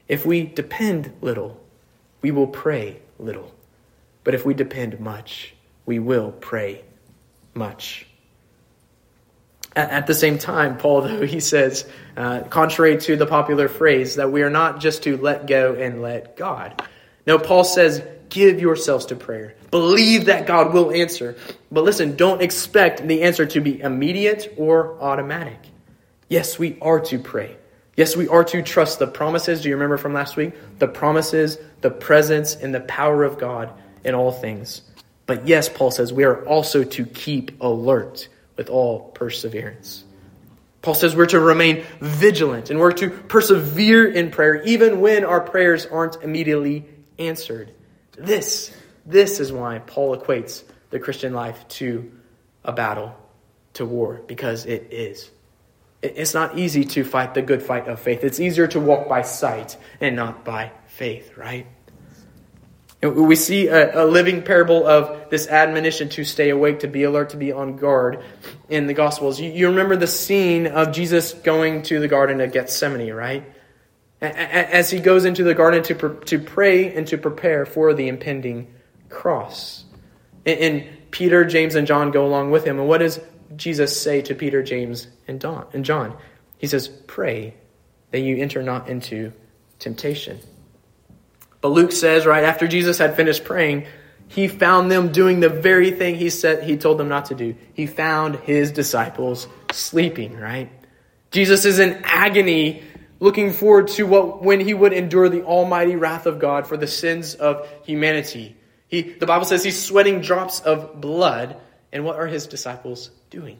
If 0.07 0.25
we 0.25 0.43
depend 0.43 1.11
little, 1.21 1.59
we 2.21 2.29
will 2.29 2.47
pray 2.47 2.99
little. 3.17 3.51
But 4.23 4.35
if 4.35 4.45
we 4.45 4.53
depend 4.53 4.99
much, 4.99 5.54
we 5.85 5.99
will 5.99 6.31
pray 6.31 6.83
much. 7.53 8.07
At, 9.75 10.07
the 10.07 10.13
same 10.13 10.37
time, 10.37 10.77
Paul, 10.77 11.01
though, 11.01 11.25
he 11.25 11.41
says, 11.41 11.87
uh, 12.15 12.41
contrary 12.43 12.97
to 12.99 13.17
the 13.17 13.25
popular 13.25 13.67
phrase, 13.67 14.15
that 14.15 14.31
we 14.31 14.41
are 14.41 14.49
not 14.49 14.79
just 14.79 15.03
to 15.03 15.17
let 15.17 15.47
go 15.47 15.73
and 15.75 16.01
let 16.01 16.37
God. 16.37 16.81
No, 17.27 17.37
Paul 17.37 17.65
says, 17.65 18.01
give 18.29 18.61
yourselves 18.61 19.07
to 19.07 19.17
prayer. 19.17 19.55
Believe 19.71 20.25
that 20.25 20.47
God 20.47 20.73
will 20.73 20.91
answer. 20.91 21.35
But 21.71 21.83
listen, 21.83 22.15
don't 22.15 22.41
expect 22.41 23.05
the 23.05 23.23
answer 23.23 23.45
to 23.47 23.59
be 23.59 23.81
immediate 23.81 24.53
or 24.55 24.97
automatic. 25.01 25.59
Yes, 26.29 26.57
we 26.57 26.77
are 26.81 27.01
to 27.01 27.19
pray. 27.19 27.57
Yes, 27.97 28.15
we 28.15 28.27
are 28.29 28.43
to 28.45 28.61
trust 28.61 28.99
the 28.99 29.07
promises. 29.07 29.61
Do 29.61 29.69
you 29.69 29.75
remember 29.75 29.97
from 29.97 30.13
last 30.13 30.37
week? 30.37 30.53
The 30.79 30.87
promises, 30.87 31.57
the 31.81 31.91
presence, 31.91 32.55
and 32.55 32.73
the 32.73 32.81
power 32.81 33.23
of 33.23 33.37
God 33.37 33.71
in 34.03 34.15
all 34.15 34.31
things. 34.31 34.81
But 35.25 35.47
yes, 35.47 35.69
Paul 35.69 35.91
says 35.91 36.13
we 36.13 36.23
are 36.23 36.45
also 36.45 36.83
to 36.83 37.05
keep 37.05 37.61
alert 37.61 38.27
with 38.57 38.69
all 38.69 39.09
perseverance. 39.09 40.03
Paul 40.81 40.93
says 40.93 41.15
we're 41.15 41.25
to 41.27 41.39
remain 41.39 41.83
vigilant 41.99 42.69
and 42.69 42.79
we're 42.79 42.91
to 42.93 43.09
persevere 43.09 44.05
in 44.11 44.29
prayer 44.29 44.61
even 44.63 45.01
when 45.01 45.25
our 45.25 45.41
prayers 45.41 45.85
aren't 45.87 46.21
immediately 46.21 46.85
answered. 47.17 47.71
This, 48.11 48.71
this 49.05 49.39
is 49.39 49.51
why 49.51 49.79
Paul 49.79 50.15
equates 50.15 50.63
the 50.91 50.99
Christian 50.99 51.33
life 51.33 51.67
to 51.69 52.11
a 52.63 52.71
battle, 52.71 53.15
to 53.73 53.85
war, 53.85 54.21
because 54.27 54.65
it 54.65 54.87
is. 54.91 55.31
It's 56.01 56.35
not 56.35 56.57
easy 56.57 56.85
to 56.85 57.03
fight 57.03 57.33
the 57.33 57.41
good 57.41 57.63
fight 57.63 57.87
of 57.87 57.99
faith. 57.99 58.23
It's 58.23 58.39
easier 58.39 58.67
to 58.67 58.79
walk 58.79 59.09
by 59.09 59.23
sight 59.23 59.77
and 59.99 60.15
not 60.15 60.45
by 60.45 60.71
faith, 60.85 61.35
right? 61.35 61.65
We 63.01 63.35
see 63.35 63.67
a, 63.67 64.03
a, 64.03 64.05
living 64.05 64.41
parable 64.41 64.87
of 64.87 65.29
this 65.29 65.47
admonition 65.47 66.09
to 66.09 66.23
stay 66.23 66.49
awake, 66.49 66.79
to 66.79 66.87
be 66.87 67.03
alert, 67.03 67.31
to 67.31 67.37
be 67.37 67.51
on 67.51 67.75
guard 67.75 68.23
in 68.69 68.87
the 68.87 68.93
Gospels. 68.93 69.39
You, 69.39 69.51
you 69.51 69.67
remember 69.67 69.95
the 69.95 70.07
scene 70.07 70.65
of 70.65 70.91
Jesus 70.91 71.33
going 71.33 71.83
to 71.83 71.99
the 71.99 72.07
Garden 72.07 72.41
of 72.41 72.51
Gethsemane, 72.51 73.13
right? 73.13 73.43
As 74.21 74.89
he 74.89 74.99
goes 74.99 75.25
into 75.25 75.43
the 75.43 75.53
garden 75.53 75.83
to, 75.83 76.17
to 76.25 76.39
pray 76.39 76.95
and 76.95 77.05
to 77.07 77.17
prepare 77.17 77.65
for 77.65 77.93
the 77.93 78.07
impending 78.07 78.73
cross. 79.09 79.83
And, 80.45 80.59
and 80.59 81.11
Peter, 81.11 81.45
James, 81.45 81.75
and 81.75 81.85
John 81.85 82.11
go 82.11 82.25
along 82.25 82.51
with 82.51 82.65
him. 82.65 82.79
And 82.79 82.87
what 82.87 82.99
does 82.99 83.19
Jesus 83.55 83.99
say 84.01 84.21
to 84.23 84.33
Peter, 84.33 84.63
James, 84.63 85.07
and, 85.27 85.39
Don, 85.39 85.67
and 85.73 85.85
John? 85.85 86.15
He 86.57 86.67
says, 86.67 86.87
Pray 86.87 87.55
that 88.11 88.21
you 88.21 88.37
enter 88.37 88.63
not 88.63 88.89
into 88.89 89.33
temptation. 89.79 90.39
But 91.65 91.71
Luke 91.71 91.93
says, 91.93 92.27
right 92.27 92.43
after 92.43 92.67
Jesus 92.67 92.99
had 92.99 93.15
finished 93.15 93.43
praying, 93.43 93.87
he 94.27 94.47
found 94.47 94.91
them 94.91 95.11
doing 95.11 95.39
the 95.39 95.49
very 95.49 95.89
thing 95.89 96.13
he 96.13 96.29
said 96.29 96.63
he 96.63 96.77
told 96.77 96.99
them 96.99 97.07
not 97.07 97.25
to 97.25 97.33
do. 97.33 97.55
He 97.73 97.87
found 97.87 98.35
his 98.35 98.71
disciples 98.71 99.47
sleeping, 99.71 100.37
right? 100.37 100.71
Jesus 101.31 101.65
is 101.65 101.79
in 101.79 102.01
agony 102.03 102.83
looking 103.19 103.51
forward 103.51 103.87
to 103.97 104.03
what 104.03 104.43
when 104.43 104.59
he 104.59 104.75
would 104.75 104.93
endure 104.93 105.27
the 105.27 105.41
almighty 105.41 105.95
wrath 105.95 106.27
of 106.27 106.37
God 106.37 106.67
for 106.67 106.77
the 106.77 106.85
sins 106.85 107.33
of 107.33 107.67
humanity. 107.83 108.55
He 108.87 109.01
the 109.01 109.25
Bible 109.25 109.45
says 109.45 109.63
he's 109.63 109.83
sweating 109.83 110.21
drops 110.21 110.59
of 110.59 111.01
blood, 111.01 111.57
and 111.91 112.05
what 112.05 112.15
are 112.15 112.27
his 112.27 112.45
disciples 112.45 113.09
doing? 113.31 113.57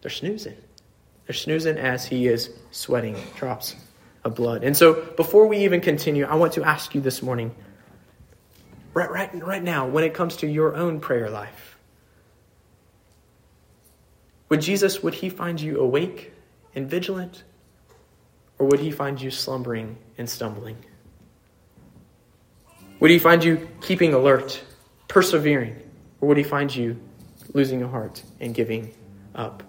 They're 0.00 0.10
snoozing. 0.10 0.56
They're 1.26 1.34
snoozing 1.34 1.76
as 1.76 2.06
he 2.06 2.26
is 2.26 2.48
sweating 2.70 3.22
drops 3.36 3.76
of 4.24 4.34
blood. 4.34 4.64
And 4.64 4.76
so, 4.76 4.94
before 5.16 5.46
we 5.46 5.58
even 5.58 5.80
continue, 5.80 6.24
I 6.24 6.34
want 6.36 6.54
to 6.54 6.64
ask 6.64 6.94
you 6.94 7.00
this 7.00 7.22
morning, 7.22 7.54
right, 8.94 9.10
right, 9.10 9.44
right 9.44 9.62
now, 9.62 9.86
when 9.86 10.04
it 10.04 10.14
comes 10.14 10.36
to 10.38 10.46
your 10.46 10.74
own 10.74 11.00
prayer 11.00 11.28
life, 11.30 11.76
would 14.48 14.60
Jesus, 14.60 15.02
would 15.02 15.14
he 15.14 15.28
find 15.28 15.60
you 15.60 15.80
awake 15.80 16.32
and 16.74 16.88
vigilant? 16.88 17.42
Or 18.58 18.66
would 18.68 18.80
he 18.80 18.90
find 18.90 19.20
you 19.20 19.30
slumbering 19.30 19.98
and 20.16 20.30
stumbling? 20.30 20.76
Would 23.00 23.10
he 23.10 23.18
find 23.18 23.42
you 23.42 23.68
keeping 23.80 24.14
alert, 24.14 24.62
persevering? 25.08 25.76
Or 26.20 26.28
would 26.28 26.36
he 26.36 26.44
find 26.44 26.74
you 26.74 27.00
losing 27.52 27.80
your 27.80 27.88
heart 27.88 28.22
and 28.40 28.54
giving 28.54 28.94
up? 29.34 29.64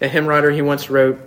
A 0.00 0.06
hymn 0.06 0.26
writer, 0.26 0.50
he 0.50 0.62
once 0.62 0.88
wrote, 0.88 1.18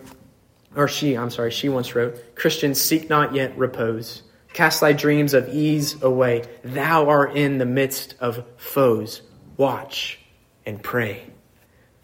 or 0.76 0.88
she, 0.88 1.18
I'm 1.18 1.30
sorry, 1.30 1.52
she 1.52 1.70
once 1.70 1.96
wrote, 1.96 2.36
Christians, 2.36 2.80
seek 2.80 3.10
not 3.10 3.36
yet 3.36 3.58
repose. 3.58 4.24
Cast 4.54 4.82
thy 4.82 4.94
dreams 4.94 5.34
of 5.34 5.50
ease 5.50 6.02
away. 6.02 6.44
Thou 6.64 7.08
art 7.08 7.36
in 7.36 7.58
the 7.58 7.66
midst 7.66 8.16
of 8.20 8.44
foes. 8.58 9.22
Watch 9.58 10.20
and 10.66 10.82
pray. 10.84 11.24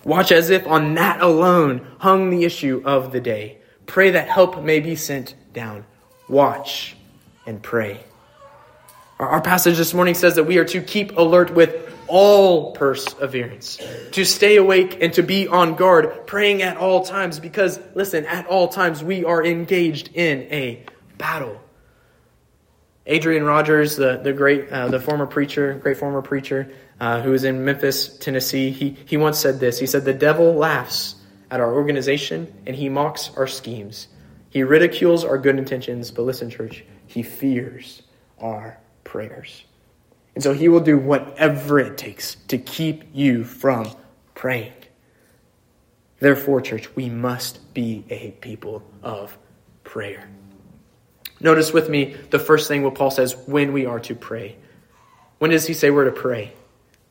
Watch 0.04 0.32
as 0.32 0.50
if 0.50 0.66
on 0.68 0.94
that 0.96 1.22
alone 1.22 1.86
hung 2.00 2.30
the 2.30 2.46
issue 2.46 2.82
of 2.86 3.12
the 3.12 3.20
day. 3.20 3.60
Pray 3.86 4.12
that 4.12 4.30
help 4.30 4.64
may 4.64 4.80
be 4.80 4.96
sent 4.96 5.36
down. 5.54 5.86
Watch 6.30 6.96
and 7.46 7.62
pray. 7.62 8.04
Our, 9.20 9.42
passage 9.42 9.78
this 9.78 9.96
morning 9.96 10.14
says 10.14 10.36
that 10.36 10.44
we 10.44 10.60
are 10.60 10.66
to 10.66 10.80
keep 10.80 11.18
alert 11.18 11.52
with 11.52 11.92
all 12.08 12.74
perseverance, 12.74 13.80
to 14.12 14.24
stay 14.24 14.58
awake 14.58 15.00
and 15.02 15.12
to 15.14 15.24
be 15.24 15.48
on 15.48 15.74
guard, 15.74 16.28
praying 16.28 16.62
at 16.62 16.78
all 16.78 17.04
times, 17.04 17.40
because, 17.40 17.80
listen, 17.96 18.26
at 18.26 18.46
all 18.46 18.68
times 18.68 19.04
we 19.04 19.26
are 19.26 19.44
engaged 19.44 20.12
in 20.14 20.42
a 20.52 20.86
battle. 21.18 21.60
Adrian 23.08 23.44
Rogers, 23.44 23.96
the, 23.96 24.18
the 24.18 24.34
great, 24.34 24.72
uh, 24.72 24.90
the 24.90 25.00
former 25.00 25.26
preacher, 25.26 25.74
great 25.74 25.98
former 25.98 26.22
preacher, 26.22 26.72
uh, 27.00 27.22
who 27.22 27.32
was 27.32 27.44
in 27.44 27.66
Memphis, 27.66 28.18
Tennessee, 28.20 28.70
he, 28.70 28.98
he 29.06 29.18
once 29.18 29.40
said 29.40 29.60
this. 29.60 29.80
He 29.80 29.88
said, 29.88 30.06
The 30.06 30.14
devil 30.14 30.54
laughs 30.54 31.16
at 31.50 31.60
our 31.60 31.74
organization 31.74 32.54
and 32.68 32.76
he 32.76 32.88
mocks 32.88 33.32
our 33.36 33.48
schemes. 33.48 34.10
He 34.50 34.62
ridicules 34.62 35.24
our 35.26 35.38
good 35.38 35.58
intentions, 35.58 36.12
but 36.12 36.24
listen, 36.24 36.50
church, 36.50 36.84
he 37.08 37.24
fears 37.24 38.04
our 38.40 38.78
prayers. 39.08 39.64
And 40.36 40.44
so 40.44 40.54
he 40.54 40.70
will 40.70 40.82
do 40.82 41.00
whatever 41.00 41.80
it 41.80 41.98
takes 41.98 42.36
to 42.50 42.60
keep 42.60 43.06
you 43.14 43.44
from 43.44 43.90
praying. 44.36 44.74
Therefore, 46.20 46.62
church, 46.62 46.96
we 46.96 47.10
must 47.10 47.74
be 47.74 48.04
a 48.10 48.32
people 48.32 48.84
of 49.02 49.36
prayer. 49.84 50.30
Notice 51.40 51.74
with 51.74 51.90
me 51.90 52.16
the 52.30 52.40
first 52.40 52.68
thing 52.68 52.84
what 52.84 52.96
Paul 52.96 53.12
says 53.12 53.36
when 53.48 53.74
we 53.74 53.86
are 53.86 54.00
to 54.02 54.14
pray. 54.14 54.58
When 55.40 55.52
does 55.52 55.66
he 55.66 55.74
say 55.74 55.90
we're 55.90 56.06
to 56.06 56.12
pray? 56.12 56.54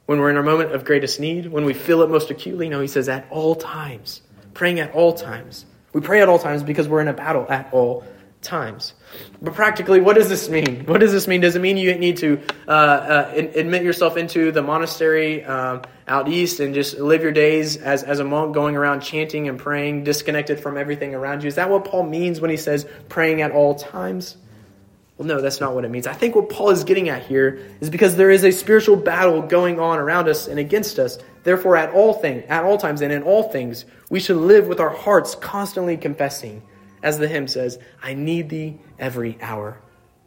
When 0.07 0.21
we're 0.21 0.31
in 0.31 0.37
our 0.37 0.43
moment 0.43 0.73
of 0.73 0.85
greatest 0.85 1.19
need? 1.19 1.47
When 1.47 1.65
we 1.65 1.75
feel 1.75 2.03
it 2.03 2.11
most 2.11 2.31
acutely? 2.31 2.69
No, 2.69 2.81
he 2.81 2.89
says 2.89 3.09
at 3.09 3.27
all 3.31 3.55
times. 3.55 4.23
Praying 4.55 4.81
at 4.81 4.93
all 4.93 5.15
times. 5.15 5.67
We 5.93 6.01
pray 6.01 6.21
at 6.21 6.29
all 6.29 6.39
times 6.39 6.63
because 6.63 6.89
we're 6.89 7.01
in 7.01 7.09
a 7.09 7.13
battle 7.13 7.47
at 7.49 7.73
all 7.73 8.05
times. 8.47 8.95
But 9.43 9.55
practically, 9.55 10.01
what 10.01 10.17
does 10.17 10.29
this 10.29 10.49
mean? 10.49 10.87
What 10.87 11.01
does 11.01 11.13
this 11.13 11.29
mean? 11.29 11.41
Does 11.41 11.57
it 11.57 11.61
mean 11.61 11.77
you 11.77 11.95
need 11.97 12.17
to 12.19 12.41
uh, 12.67 12.71
uh, 12.71 13.33
admit 13.35 13.83
yourself 13.83 14.17
into 14.17 14.53
the 14.53 14.63
monastery 14.63 15.45
um, 15.45 15.83
out 16.09 16.29
east 16.29 16.61
and 16.61 16.75
just 16.75 16.99
live 16.99 17.23
your 17.23 17.33
days 17.33 17.77
as, 17.77 18.03
as 18.03 18.21
a 18.21 18.25
monk 18.25 18.55
going 18.55 18.77
around 18.77 19.01
chanting 19.01 19.49
and 19.49 19.59
praying, 19.59 20.05
disconnected 20.05 20.61
from 20.61 20.79
everything 20.79 21.15
around 21.15 21.43
you? 21.43 21.49
Is 21.49 21.57
that 21.57 21.69
what 21.69 21.85
Paul 21.85 22.05
means 22.05 22.41
when 22.41 22.51
he 22.51 22.57
says 22.57 22.87
praying 23.09 23.43
at 23.43 23.53
all 23.53 23.75
times? 23.75 24.37
Well, 25.19 25.27
no, 25.27 25.41
that's 25.41 25.61
not 25.61 25.75
what 25.75 25.85
it 25.85 25.91
means. 25.91 26.07
I 26.07 26.13
think 26.13 26.35
what 26.35 26.51
Paul 26.51 26.71
is 26.71 26.85
getting 26.85 27.09
at 27.09 27.23
here 27.23 27.61
is 27.81 27.89
because 27.89 28.17
there 28.17 28.31
is 28.31 28.45
a 28.45 28.51
spiritual 28.51 28.97
battle 28.97 29.43
going 29.43 29.81
on 29.81 29.99
around 29.99 30.29
us 30.29 30.47
and 30.47 30.59
against 30.59 30.99
us. 30.99 31.19
Therefore, 31.43 31.77
at 31.77 31.95
all 31.95 32.13
things, 32.13 32.45
at 32.49 32.65
all 32.65 32.77
times, 32.77 33.01
and 33.01 33.13
in 33.13 33.23
all 33.23 33.45
things, 33.45 33.87
we 34.11 34.21
should 34.21 34.37
live 34.37 34.67
with 34.67 34.79
our 34.79 34.91
hearts 34.91 35.35
constantly 35.35 35.97
confessing 35.97 36.63
as 37.07 37.21
the 37.21 37.29
hymn 37.29 37.47
says, 37.47 37.79
I 38.03 38.15
need 38.15 38.49
thee 38.49 38.81
every 38.99 39.39
hour, 39.41 39.79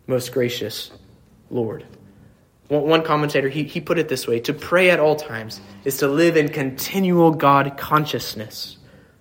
most 0.08 0.32
gracious 0.32 0.92
Lord. 1.50 1.86
One 2.70 3.04
commentator, 3.04 3.50
he, 3.50 3.64
he 3.64 3.82
put 3.82 4.00
it 4.00 4.08
this 4.08 4.26
way 4.26 4.40
To 4.40 4.54
pray 4.54 4.90
at 4.90 5.00
all 5.00 5.18
times 5.18 5.60
is 5.84 5.98
to 5.98 6.08
live 6.08 6.38
in 6.38 6.48
continual 6.48 7.32
God 7.32 7.78
consciousness, 7.78 8.78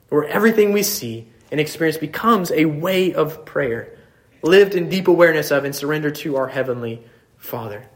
where 0.08 0.22
everything 0.24 0.70
we 0.70 0.84
see 0.84 1.26
and 1.50 1.60
experience 1.60 1.98
becomes 1.98 2.52
a 2.52 2.66
way 2.66 3.12
of 3.12 3.44
prayer, 3.44 3.98
lived 4.42 4.76
in 4.76 4.88
deep 4.88 5.08
awareness 5.08 5.50
of 5.50 5.64
and 5.64 5.74
surrender 5.74 6.12
to 6.12 6.36
our 6.36 6.46
Heavenly 6.46 7.02
Father. 7.38 7.88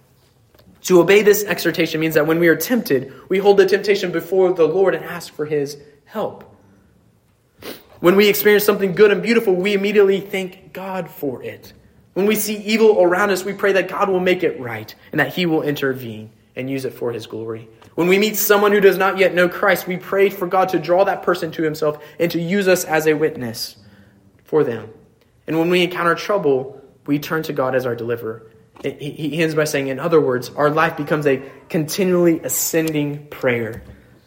To 0.84 1.00
obey 1.00 1.22
this 1.22 1.44
exhortation 1.44 2.00
means 2.00 2.14
that 2.14 2.26
when 2.26 2.40
we 2.40 2.48
are 2.48 2.56
tempted, 2.56 3.12
we 3.28 3.38
hold 3.38 3.58
the 3.58 3.66
temptation 3.66 4.10
before 4.10 4.52
the 4.54 4.66
Lord 4.66 4.96
and 4.96 5.04
ask 5.04 5.32
for 5.32 5.46
His 5.46 5.76
help. 6.04 6.51
When 8.02 8.16
we 8.16 8.28
experience 8.28 8.64
something 8.64 8.96
good 8.96 9.12
and 9.12 9.22
beautiful, 9.22 9.54
we 9.54 9.74
immediately 9.74 10.18
thank 10.18 10.72
God 10.72 11.08
for 11.08 11.40
it. 11.40 11.72
When 12.14 12.26
we 12.26 12.34
see 12.34 12.56
evil 12.56 13.00
around 13.00 13.30
us, 13.30 13.44
we 13.44 13.52
pray 13.52 13.74
that 13.74 13.86
God 13.86 14.08
will 14.08 14.18
make 14.18 14.42
it 14.42 14.58
right 14.58 14.92
and 15.12 15.20
that 15.20 15.34
He 15.34 15.46
will 15.46 15.62
intervene 15.62 16.32
and 16.56 16.68
use 16.68 16.84
it 16.84 16.94
for 16.94 17.12
His 17.12 17.28
glory. 17.28 17.68
When 17.94 18.08
we 18.08 18.18
meet 18.18 18.34
someone 18.34 18.72
who 18.72 18.80
does 18.80 18.98
not 18.98 19.18
yet 19.18 19.34
know 19.34 19.48
Christ, 19.48 19.86
we 19.86 19.98
pray 19.98 20.30
for 20.30 20.48
God 20.48 20.70
to 20.70 20.80
draw 20.80 21.04
that 21.04 21.22
person 21.22 21.52
to 21.52 21.62
Himself 21.62 22.02
and 22.18 22.28
to 22.32 22.40
use 22.40 22.66
us 22.66 22.82
as 22.82 23.06
a 23.06 23.14
witness 23.14 23.76
for 24.42 24.64
them. 24.64 24.90
And 25.46 25.60
when 25.60 25.70
we 25.70 25.84
encounter 25.84 26.16
trouble, 26.16 26.82
we 27.06 27.20
turn 27.20 27.44
to 27.44 27.52
God 27.52 27.76
as 27.76 27.86
our 27.86 27.94
deliverer 27.94 28.50
He 28.82 29.40
ends 29.40 29.54
by 29.54 29.62
saying, 29.62 29.86
in 29.86 30.00
other 30.00 30.20
words, 30.20 30.50
our 30.50 30.70
life 30.70 30.96
becomes 30.96 31.24
a 31.28 31.40
continually 31.68 32.40
ascending 32.40 33.28
prayer, 33.28 33.84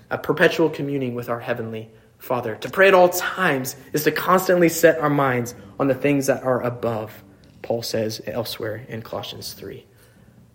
a 0.09 0.17
perpetual 0.17 0.69
communing 0.69 1.13
with 1.13 1.27
our 1.27 1.41
Heavenly 1.41 1.91
Father. 2.25 2.55
To 2.55 2.69
pray 2.71 2.87
at 2.87 2.95
all 2.95 3.09
times 3.09 3.75
is 3.93 4.03
to 4.05 4.11
constantly 4.11 4.67
set 4.67 4.97
our 4.97 5.11
minds 5.11 5.53
on 5.79 5.87
the 5.87 5.93
things 5.93 6.25
that 6.25 6.43
are 6.43 6.59
above, 6.59 7.23
Paul 7.61 7.83
says 7.83 8.19
elsewhere 8.25 8.83
in 8.87 9.03
Colossians 9.03 9.53
3. 9.53 9.85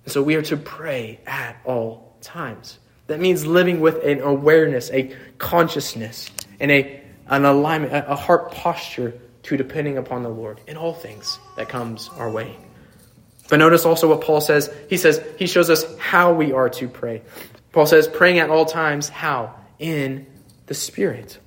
So 0.07 0.21
we 0.21 0.35
are 0.35 0.43
to 0.43 0.57
pray 0.57 1.21
at 1.29 1.61
all 1.65 2.17
times. 2.23 2.81
That 3.07 3.21
means 3.21 3.47
living 3.47 3.81
with 3.81 4.03
an 4.05 4.21
awareness, 4.21 4.91
a 4.91 5.15
consciousness, 5.39 6.29
and 6.59 6.73
a, 6.73 7.03
an 7.29 7.45
alignment, 7.45 7.93
a 7.93 8.17
heart 8.17 8.51
posture 8.51 9.21
to 9.45 9.57
depending 9.57 9.97
upon 9.97 10.25
the 10.25 10.29
Lord 10.29 10.61
in 10.67 10.77
all 10.77 10.93
things 10.93 11.39
that 11.57 11.69
comes 11.69 12.09
our 12.17 12.31
way. 12.31 12.57
But 13.49 13.59
notice 13.59 13.85
also 13.85 14.09
what 14.09 14.23
Paul 14.23 14.41
says. 14.41 14.75
He 14.89 14.97
says, 14.97 15.23
he 15.39 15.47
shows 15.47 15.71
us 15.71 15.85
how 15.99 16.33
we 16.33 16.51
are 16.51 16.69
to 16.71 16.89
pray. 16.89 17.23
Paul 17.71 17.87
says, 17.87 18.09
praying 18.09 18.41
at 18.41 18.51
all 18.51 18.65
times, 18.65 19.09
how? 19.09 19.55
In 19.79 20.27
the 20.67 20.75
Spirit. 20.75 21.39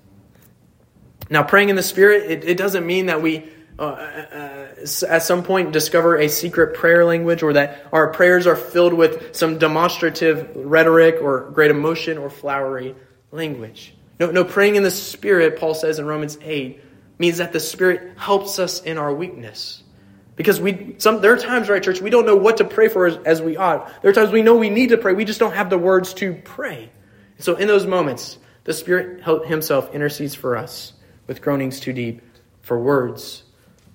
Now, 1.34 1.42
praying 1.42 1.70
in 1.70 1.76
the 1.76 1.82
Spirit, 1.82 2.30
it, 2.30 2.44
it 2.44 2.58
doesn't 2.58 2.86
mean 2.86 3.08
that 3.08 3.24
we 3.24 3.50
uh, 3.80 3.86
uh, 3.86 4.68
at 5.10 5.24
some 5.24 5.42
point 5.42 5.72
discover 5.72 6.16
a 6.16 6.30
secret 6.30 6.76
prayer 6.76 7.06
language 7.06 7.42
or 7.42 7.54
that 7.54 7.88
our 7.92 8.14
prayers 8.14 8.46
are 8.46 8.56
filled 8.56 8.94
with 8.94 9.36
some 9.36 9.58
demonstrative 9.58 10.52
rhetoric 10.56 11.16
or 11.24 11.50
great 11.50 11.72
emotion 11.72 12.20
or 12.20 12.30
flowery 12.30 12.94
language. 13.32 13.96
No, 14.20 14.30
no, 14.30 14.44
praying 14.44 14.76
in 14.76 14.84
the 14.84 14.92
Spirit, 14.92 15.58
Paul 15.58 15.74
says 15.74 15.98
in 15.98 16.06
Romans 16.06 16.38
8, 16.40 16.80
means 17.18 17.40
that 17.40 17.52
the 17.52 17.60
Spirit 17.60 18.16
helps 18.16 18.60
us 18.60 18.84
in 18.84 19.00
our 19.00 19.12
weakness. 19.12 19.82
Because 20.36 20.62
we, 20.62 20.98
some, 21.00 21.20
there 21.20 21.34
are 21.34 21.38
times, 21.38 21.68
right, 21.68 21.82
church, 21.82 22.00
we 22.00 22.12
don't 22.12 22.28
know 22.28 22.36
what 22.36 22.58
to 22.58 22.64
pray 22.64 22.90
for 22.90 23.08
as, 23.08 23.18
as 23.26 23.42
we 23.42 23.58
ought. 23.58 23.92
There 24.04 24.12
are 24.12 24.14
times 24.14 24.32
we 24.32 24.44
know 24.44 24.54
we 24.54 24.70
need 24.70 24.90
to 24.90 25.00
pray, 25.00 25.14
we 25.14 25.26
just 25.26 25.40
don't 25.40 25.56
have 25.56 25.72
the 25.72 25.80
words 25.80 26.14
to 26.16 26.36
pray. 26.36 26.92
So 27.40 27.56
in 27.56 27.68
those 27.68 27.88
moments, 27.88 28.38
the 28.66 28.74
Spirit 28.74 29.24
Himself 29.48 29.96
intercedes 29.96 30.36
for 30.36 30.56
us 30.56 30.94
with 31.28 31.42
groanings 31.42 31.80
too 31.80 31.94
deep 31.94 32.22
for 32.62 32.80
words. 32.80 33.44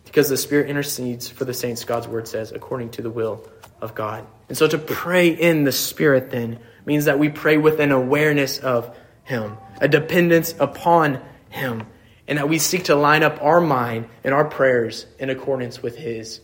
Because 0.05 0.29
the 0.29 0.37
Spirit 0.37 0.71
intercedes 0.71 1.29
for 1.29 1.45
the 1.45 1.55
saints, 1.55 1.85
God's 1.85 2.09
word 2.09 2.27
says, 2.27 2.53
according 2.53 2.91
to 2.93 3.03
the 3.03 3.11
will 3.11 3.47
of 3.81 3.95
God. 3.95 4.27
And 4.49 4.57
so 4.57 4.67
to 4.67 4.79
pray 4.79 5.29
in 5.29 5.65
the 5.65 5.73
Spirit 5.73 6.31
then 6.31 6.59
means 6.87 7.05
that 7.05 7.19
we 7.19 7.29
pray 7.29 7.59
with 7.59 7.81
an 7.81 7.93
awareness 7.93 8.59
of 8.59 8.97
Him, 9.25 9.59
a 9.81 9.89
dependence 9.89 10.55
upon 10.59 11.21
Him 11.51 11.87
and 12.29 12.37
that 12.37 12.49
we 12.49 12.59
seek 12.59 12.85
to 12.85 12.95
line 12.95 13.23
up 13.23 13.43
our 13.43 13.61
mind 13.61 14.07
and 14.23 14.35
our 14.35 14.45
prayers 14.45 15.07
in 15.19 15.31
accordance 15.31 15.83
with 15.83 15.97
His 15.97 16.41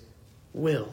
will. 0.54 0.90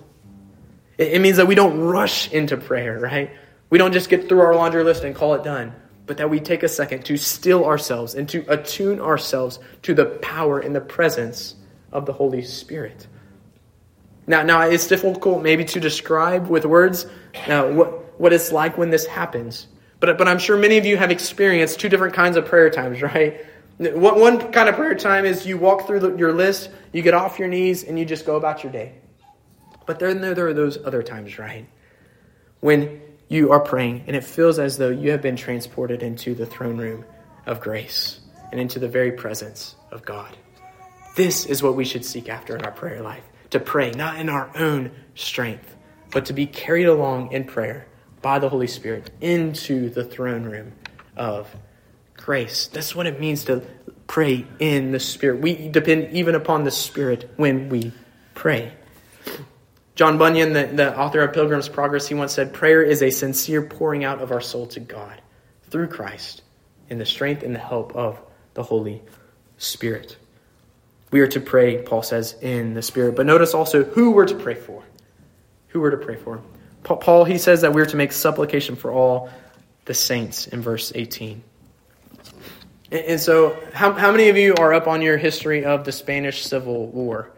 It, 0.97 1.21
means 1.21 1.37
that 1.37 1.47
we 1.47 1.55
don't 1.55 1.79
rush 1.79 2.31
into 2.31 2.57
prayer, 2.57 2.99
right? 2.99 3.31
We 3.69 3.77
don't 3.77 3.93
just 3.93 4.09
get 4.09 4.27
through 4.27 4.41
our 4.41 4.53
laundry 4.53 4.83
list 4.83 5.03
and 5.03 5.15
call 5.15 5.33
it 5.33 5.43
done, 5.43 5.73
but 6.11 6.17
that 6.17 6.29
we 6.29 6.41
take 6.41 6.61
a 6.61 6.67
second 6.67 7.05
to 7.05 7.15
still 7.15 7.63
ourselves 7.63 8.15
and 8.15 8.27
to 8.27 8.43
attune 8.51 8.99
ourselves 8.99 9.59
to 9.81 9.93
the 9.93 10.03
power 10.03 10.59
and 10.59 10.75
the 10.75 10.81
presence 10.81 11.55
of 11.93 12.05
the 12.05 12.11
Holy 12.11 12.41
Spirit. 12.41 13.07
Now, 14.27 14.43
now 14.43 14.63
it's 14.63 14.87
difficult 14.87 15.41
maybe 15.41 15.63
to 15.63 15.79
describe 15.79 16.47
with 16.47 16.65
words 16.65 17.05
uh, 17.47 17.63
what, 17.71 18.19
what 18.19 18.33
it's 18.33 18.51
like 18.51 18.77
when 18.77 18.89
this 18.89 19.05
happens. 19.05 19.67
But, 20.01 20.17
but 20.17 20.27
I'm 20.27 20.37
sure 20.37 20.57
many 20.57 20.77
of 20.77 20.85
you 20.85 20.97
have 20.97 21.11
experienced 21.11 21.79
two 21.79 21.87
different 21.87 22.13
kinds 22.13 22.35
of 22.35 22.45
prayer 22.45 22.69
times, 22.69 23.01
right? 23.13 23.45
One 23.77 24.51
kind 24.51 24.67
of 24.67 24.75
prayer 24.75 24.95
time 24.95 25.23
is 25.23 25.45
you 25.45 25.57
walk 25.57 25.87
through 25.87 26.17
your 26.17 26.33
list, 26.33 26.71
you 26.91 27.03
get 27.03 27.13
off 27.13 27.39
your 27.39 27.47
knees, 27.47 27.85
and 27.85 27.97
you 27.97 28.03
just 28.03 28.25
go 28.25 28.35
about 28.35 28.63
your 28.63 28.73
day. 28.73 28.95
But 29.85 29.99
then 29.99 30.19
there 30.19 30.47
are 30.47 30.53
those 30.53 30.77
other 30.83 31.03
times, 31.03 31.39
right? 31.39 31.69
When 32.59 33.01
you 33.31 33.53
are 33.53 33.61
praying 33.61 34.03
and 34.07 34.15
it 34.15 34.25
feels 34.25 34.59
as 34.59 34.77
though 34.77 34.89
you 34.89 35.11
have 35.11 35.21
been 35.21 35.37
transported 35.37 36.03
into 36.03 36.35
the 36.35 36.45
throne 36.45 36.77
room 36.77 37.05
of 37.45 37.61
grace 37.61 38.19
and 38.51 38.59
into 38.59 38.77
the 38.77 38.89
very 38.89 39.13
presence 39.13 39.77
of 39.89 40.03
God. 40.03 40.35
This 41.15 41.45
is 41.45 41.63
what 41.63 41.77
we 41.77 41.85
should 41.85 42.03
seek 42.03 42.27
after 42.27 42.57
in 42.57 42.65
our 42.65 42.73
prayer 42.73 43.01
life 43.01 43.23
to 43.51 43.59
pray, 43.61 43.91
not 43.91 44.19
in 44.19 44.27
our 44.27 44.51
own 44.57 44.91
strength, 45.15 45.77
but 46.11 46.25
to 46.25 46.33
be 46.33 46.45
carried 46.45 46.87
along 46.87 47.31
in 47.31 47.45
prayer 47.45 47.87
by 48.21 48.37
the 48.37 48.49
Holy 48.49 48.67
Spirit 48.67 49.11
into 49.21 49.89
the 49.89 50.03
throne 50.03 50.43
room 50.43 50.73
of 51.15 51.55
grace. 52.17 52.67
That's 52.67 52.93
what 52.93 53.07
it 53.07 53.17
means 53.21 53.45
to 53.45 53.61
pray 54.07 54.45
in 54.59 54.91
the 54.91 54.99
Spirit. 54.99 55.39
We 55.39 55.69
depend 55.69 56.11
even 56.11 56.35
upon 56.35 56.65
the 56.65 56.71
Spirit 56.71 57.31
when 57.37 57.69
we 57.69 57.93
pray. 58.35 58.73
John 59.95 60.17
Bunyan, 60.17 60.53
the, 60.53 60.67
the 60.67 60.97
author 60.97 61.21
of 61.21 61.33
Pilgrim's 61.33 61.69
Progress, 61.69 62.07
he 62.07 62.15
once 62.15 62.33
said, 62.33 62.53
Prayer 62.53 62.81
is 62.81 63.01
a 63.01 63.09
sincere 63.09 63.61
pouring 63.61 64.03
out 64.03 64.21
of 64.21 64.31
our 64.31 64.41
soul 64.41 64.67
to 64.67 64.79
God 64.79 65.21
through 65.69 65.87
Christ 65.87 66.43
in 66.89 66.97
the 66.97 67.05
strength 67.05 67.43
and 67.43 67.53
the 67.53 67.59
help 67.59 67.95
of 67.95 68.19
the 68.53 68.63
Holy 68.63 69.01
Spirit. 69.57 70.17
We 71.11 71.19
are 71.19 71.27
to 71.27 71.41
pray, 71.41 71.81
Paul 71.81 72.03
says, 72.03 72.35
in 72.41 72.73
the 72.73 72.81
Spirit. 72.81 73.15
But 73.15 73.25
notice 73.25 73.53
also 73.53 73.83
who 73.83 74.11
we're 74.11 74.27
to 74.27 74.35
pray 74.35 74.55
for. 74.55 74.83
Who 75.69 75.81
we're 75.81 75.91
to 75.91 75.97
pray 75.97 76.15
for. 76.15 76.41
Paul, 76.83 77.25
he 77.25 77.37
says 77.37 77.61
that 77.61 77.73
we're 77.73 77.85
to 77.85 77.97
make 77.97 78.11
supplication 78.11 78.75
for 78.75 78.91
all 78.91 79.29
the 79.85 79.93
saints 79.93 80.47
in 80.47 80.61
verse 80.61 80.91
18. 80.95 81.43
And 82.91 83.19
so, 83.19 83.57
how, 83.73 83.93
how 83.93 84.11
many 84.11 84.29
of 84.29 84.37
you 84.37 84.53
are 84.55 84.73
up 84.73 84.87
on 84.87 85.01
your 85.01 85.17
history 85.17 85.63
of 85.63 85.85
the 85.85 85.91
Spanish 85.91 86.43
Civil 86.43 86.87
War? 86.87 87.31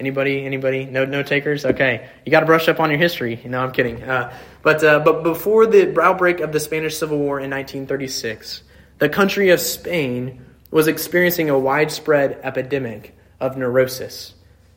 Anybody? 0.00 0.44
Anybody? 0.44 0.84
No, 0.84 1.04
no 1.04 1.22
takers. 1.22 1.64
Okay, 1.64 2.08
you 2.24 2.30
got 2.30 2.40
to 2.40 2.46
brush 2.46 2.68
up 2.68 2.78
on 2.80 2.90
your 2.90 2.98
history. 2.98 3.40
No, 3.44 3.60
I'm 3.60 3.72
kidding. 3.72 4.02
Uh, 4.02 4.32
but 4.62 4.82
uh, 4.84 5.00
but 5.00 5.22
before 5.22 5.66
the 5.66 6.00
outbreak 6.00 6.40
of 6.40 6.52
the 6.52 6.60
Spanish 6.60 6.96
Civil 6.96 7.18
War 7.18 7.40
in 7.40 7.50
1936, 7.50 8.62
the 8.98 9.08
country 9.08 9.50
of 9.50 9.60
Spain 9.60 10.44
was 10.70 10.86
experiencing 10.86 11.50
a 11.50 11.58
widespread 11.58 12.40
epidemic 12.42 13.16
of 13.40 13.56
neurosis. 13.56 14.34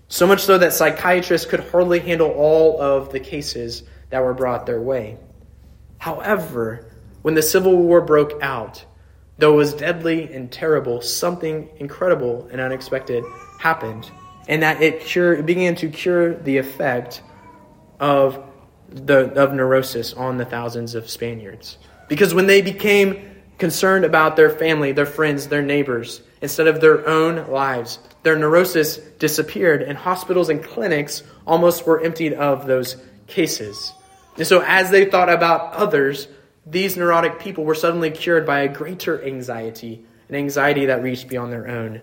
So 0.07 0.27
much 0.27 0.41
so 0.41 0.57
that 0.57 0.73
psychiatrists 0.73 1.47
could 1.47 1.61
hardly 1.69 1.99
handle 1.99 2.31
all 2.31 2.81
of 2.81 3.11
the 3.11 3.19
cases 3.19 3.83
that 4.09 4.23
were 4.23 4.33
brought 4.33 4.65
their 4.65 4.81
way. 4.81 5.17
However, 5.99 6.91
when 7.21 7.35
the 7.35 7.41
Civil 7.41 7.77
War 7.77 8.01
broke 8.01 8.41
out, 8.41 8.85
Though 9.41 9.53
it 9.53 9.57
was 9.57 9.73
deadly 9.73 10.31
and 10.31 10.51
terrible, 10.51 11.01
something 11.01 11.67
incredible 11.77 12.47
and 12.51 12.61
unexpected 12.61 13.23
happened, 13.59 14.11
and 14.47 14.63
that 14.63 14.81
it, 14.81 15.01
cure, 15.01 15.41
began 15.41 15.75
to 15.75 15.89
cure 15.89 16.33
the 16.35 16.57
effect 16.57 17.21
of, 17.99 18.43
the, 18.89 19.31
of 19.41 19.53
neurosis 19.53 20.13
on 20.13 20.37
the 20.37 20.45
thousands 20.45 20.95
of 20.95 21.09
Spaniards. 21.09 21.77
Because 22.07 22.33
when 22.33 22.47
they 22.47 22.61
became 22.61 23.31
concerned 23.57 24.05
about 24.05 24.35
their 24.35 24.49
family, 24.49 24.91
their 24.91 25.05
friends, 25.05 25.47
their 25.47 25.61
neighbors, 25.61 26.21
instead 26.41 26.67
of 26.67 26.81
their 26.81 27.07
own 27.07 27.49
lives, 27.49 27.99
their 28.23 28.35
neurosis 28.35 28.97
disappeared, 28.97 29.81
and 29.81 29.97
hospitals 29.97 30.49
and 30.49 30.63
clinics 30.63 31.23
almost 31.45 31.85
were 31.85 32.01
emptied 32.01 32.33
of 32.33 32.65
those 32.65 32.97
cases. 33.27 33.93
And 34.37 34.47
so, 34.47 34.63
as 34.65 34.89
they 34.89 35.05
thought 35.05 35.29
about 35.29 35.73
others, 35.73 36.27
these 36.65 36.97
neurotic 36.97 37.39
people 37.39 37.63
were 37.63 37.75
suddenly 37.75 38.11
cured 38.11 38.45
by 38.45 38.61
a 38.61 38.67
greater 38.67 39.23
anxiety, 39.23 40.05
an 40.29 40.35
anxiety 40.35 40.87
that 40.87 41.03
reached 41.03 41.27
beyond 41.27 41.51
their 41.51 41.67
own 41.67 42.01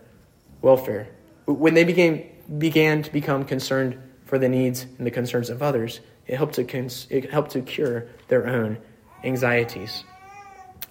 welfare. 0.62 1.08
When 1.48 1.72
they 1.72 1.84
became, 1.84 2.28
began 2.58 3.02
to 3.02 3.10
become 3.10 3.44
concerned 3.44 3.98
for 4.26 4.38
the 4.38 4.48
needs 4.48 4.84
and 4.98 5.06
the 5.06 5.10
concerns 5.10 5.48
of 5.48 5.62
others, 5.62 6.00
it 6.26 6.36
helped 6.36 6.54
to, 6.54 6.64
cons- 6.64 7.06
it 7.08 7.30
helped 7.30 7.52
to 7.52 7.62
cure 7.62 8.06
their 8.28 8.46
own 8.46 8.76
anxieties. 9.24 10.04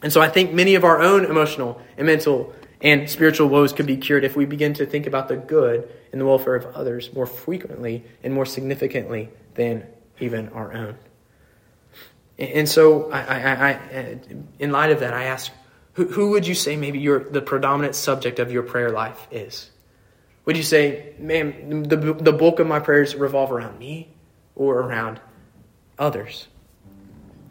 And 0.01 0.11
so 0.11 0.19
I 0.19 0.29
think 0.29 0.53
many 0.53 0.73
of 0.73 0.83
our 0.83 0.99
own 0.99 1.25
emotional 1.25 1.79
and 1.95 2.07
mental 2.07 2.53
and 2.81 3.07
spiritual 3.07 3.49
woes 3.49 3.71
could 3.71 3.85
be 3.85 3.97
cured 3.97 4.23
if 4.23 4.35
we 4.35 4.45
begin 4.45 4.73
to 4.73 4.85
think 4.85 5.05
about 5.05 5.27
the 5.27 5.35
good 5.35 5.91
and 6.11 6.19
the 6.19 6.25
welfare 6.25 6.55
of 6.55 6.65
others 6.75 7.13
more 7.13 7.27
frequently 7.27 8.03
and 8.23 8.33
more 8.33 8.45
significantly 8.45 9.29
than 9.53 9.85
even 10.19 10.49
our 10.49 10.73
own. 10.73 10.95
And 12.39 12.67
so, 12.67 13.11
I, 13.11 13.19
I, 13.19 13.69
I, 13.69 14.19
in 14.59 14.71
light 14.71 14.91
of 14.91 14.99
that, 14.99 15.13
I 15.13 15.25
ask, 15.25 15.51
who, 15.93 16.07
who 16.07 16.31
would 16.31 16.45
you 16.45 16.53
say 16.53 16.75
maybe 16.75 16.99
your, 16.99 17.19
the 17.19 17.41
predominant 17.41 17.95
subject 17.95 18.39
of 18.39 18.51
your 18.51 18.63
prayer 18.63 18.91
life 18.91 19.27
is? 19.31 19.71
Would 20.47 20.55
you 20.55 20.63
say, 20.63 21.13
man, 21.19 21.83
the, 21.83 21.97
the 21.97 22.31
bulk 22.31 22.59
of 22.61 22.67
my 22.67 22.79
prayers 22.79 23.13
revolve 23.15 23.51
around 23.51 23.77
me 23.77 24.07
or 24.55 24.79
around 24.79 25.19
others? 25.99 26.47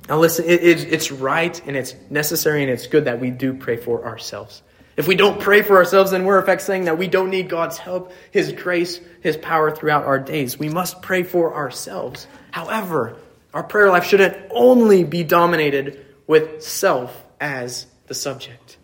Now, 0.08 0.18
listen, 0.18 0.46
it, 0.46 0.62
it, 0.62 0.92
it's 0.94 1.12
right 1.12 1.60
and 1.66 1.76
it's 1.76 1.94
necessary 2.08 2.62
and 2.62 2.72
it's 2.72 2.86
good 2.86 3.04
that 3.04 3.20
we 3.20 3.30
do 3.30 3.52
pray 3.52 3.76
for 3.76 4.06
ourselves. 4.06 4.62
If 4.96 5.06
we 5.06 5.14
don't 5.14 5.38
pray 5.38 5.60
for 5.60 5.76
ourselves, 5.76 6.12
then 6.12 6.24
we're 6.24 6.40
in 6.40 6.46
fact 6.46 6.62
saying 6.62 6.86
that 6.86 6.96
we 6.96 7.06
don't 7.06 7.28
need 7.28 7.50
God's 7.50 7.76
help, 7.76 8.12
His 8.30 8.50
grace, 8.52 8.98
His 9.20 9.36
power 9.36 9.70
throughout 9.70 10.04
our 10.04 10.18
days. 10.18 10.58
We 10.58 10.70
must 10.70 11.02
pray 11.02 11.22
for 11.22 11.54
ourselves. 11.54 12.26
However, 12.50 13.18
our 13.52 13.62
prayer 13.62 13.90
life 13.90 14.06
shouldn't 14.06 14.38
only 14.50 15.04
be 15.04 15.22
dominated 15.22 16.02
with 16.26 16.62
self 16.62 17.14
as 17.38 17.86
the 18.06 18.14
subject. 18.14 18.78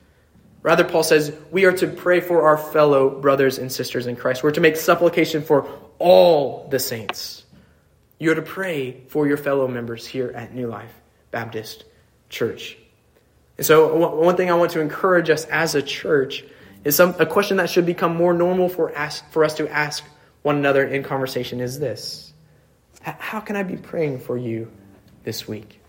Rather, 0.63 0.85
Paul 0.85 1.03
says 1.03 1.37
we 1.51 1.65
are 1.65 1.73
to 1.73 1.89
pray 1.89 2.21
for 2.21 2.43
our 2.43 2.57
fellow 2.57 3.11
brothers 3.21 3.59
and 3.59 3.71
sisters 3.71 4.07
in 4.07 4.17
Christ. 4.17 4.45
We're 4.45 4.53
to 4.53 4.61
make 4.61 4.77
supplication 4.77 5.43
for 5.43 5.69
all 5.99 6.69
the 6.69 6.79
saints. 6.79 7.45
You 8.19 8.31
are 8.31 8.37
to 8.37 8.43
pray 8.43 9.03
for 9.09 9.27
your 9.27 9.37
fellow 9.37 9.67
members 9.67 10.07
here 10.07 10.31
at 10.31 10.55
New 10.55 10.69
Life 10.69 10.93
Baptist 11.33 11.85
Church. 12.29 12.77
And 13.59 13.67
so, 13.67 14.15
one 14.17 14.37
thing 14.37 14.51
I 14.51 14.55
want 14.55 14.71
to 14.73 14.81
encourage 14.81 15.29
us 15.31 15.45
as 15.47 15.75
a 15.75 15.83
church 15.83 16.45
is 16.85 16.97
some, 16.97 17.15
a 17.19 17.27
question 17.27 17.57
that 17.59 17.69
should 17.69 17.87
become 17.87 18.17
more 18.17 18.33
normal 18.33 18.69
for, 18.69 18.95
ask, 18.95 19.29
for 19.31 19.45
us 19.45 19.55
to 19.55 19.69
ask 19.69 20.05
one 20.43 20.57
another 20.57 20.85
in 20.85 21.03
conversation 21.03 21.61
is 21.61 21.79
this 21.79 22.33
How 23.03 23.41
can 23.41 23.57
I 23.57 23.65
be 23.65 23.77
praying 23.77 24.21
for 24.21 24.39
you 24.39 24.71
this 25.25 25.49
week? 25.49 25.81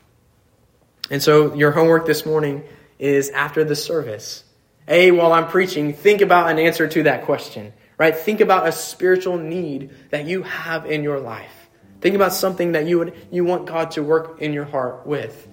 And 1.12 1.22
so, 1.22 1.54
your 1.54 1.72
homework 1.72 2.06
this 2.08 2.26
morning 2.26 2.64
is 2.98 3.30
after 3.30 3.64
the 3.64 3.76
service. 3.76 4.44
A, 4.88 5.12
while 5.12 5.34
I'm 5.34 5.48
preaching, 5.48 5.94
think 5.94 6.22
about 6.22 6.50
an 6.50 6.60
answer 6.60 6.88
to 6.88 7.04
that 7.04 7.24
question, 7.24 7.74
right? 7.98 8.16
Think 8.16 8.42
about 8.42 8.68
a 8.68 8.72
spiritual 8.72 9.38
need 9.38 9.92
that 10.10 10.26
you 10.26 10.44
have 10.44 10.86
in 10.86 11.04
your 11.04 11.20
life. 11.20 11.70
Think 12.02 12.16
about 12.16 12.34
something 12.34 12.74
that 12.74 12.86
you 12.86 13.00
would 13.00 13.16
you 13.32 13.46
want 13.46 13.66
God 13.66 13.92
to 13.92 14.04
work 14.04 14.42
in 14.42 14.52
your 14.52 14.66
heart 14.66 15.08
with. 15.08 15.48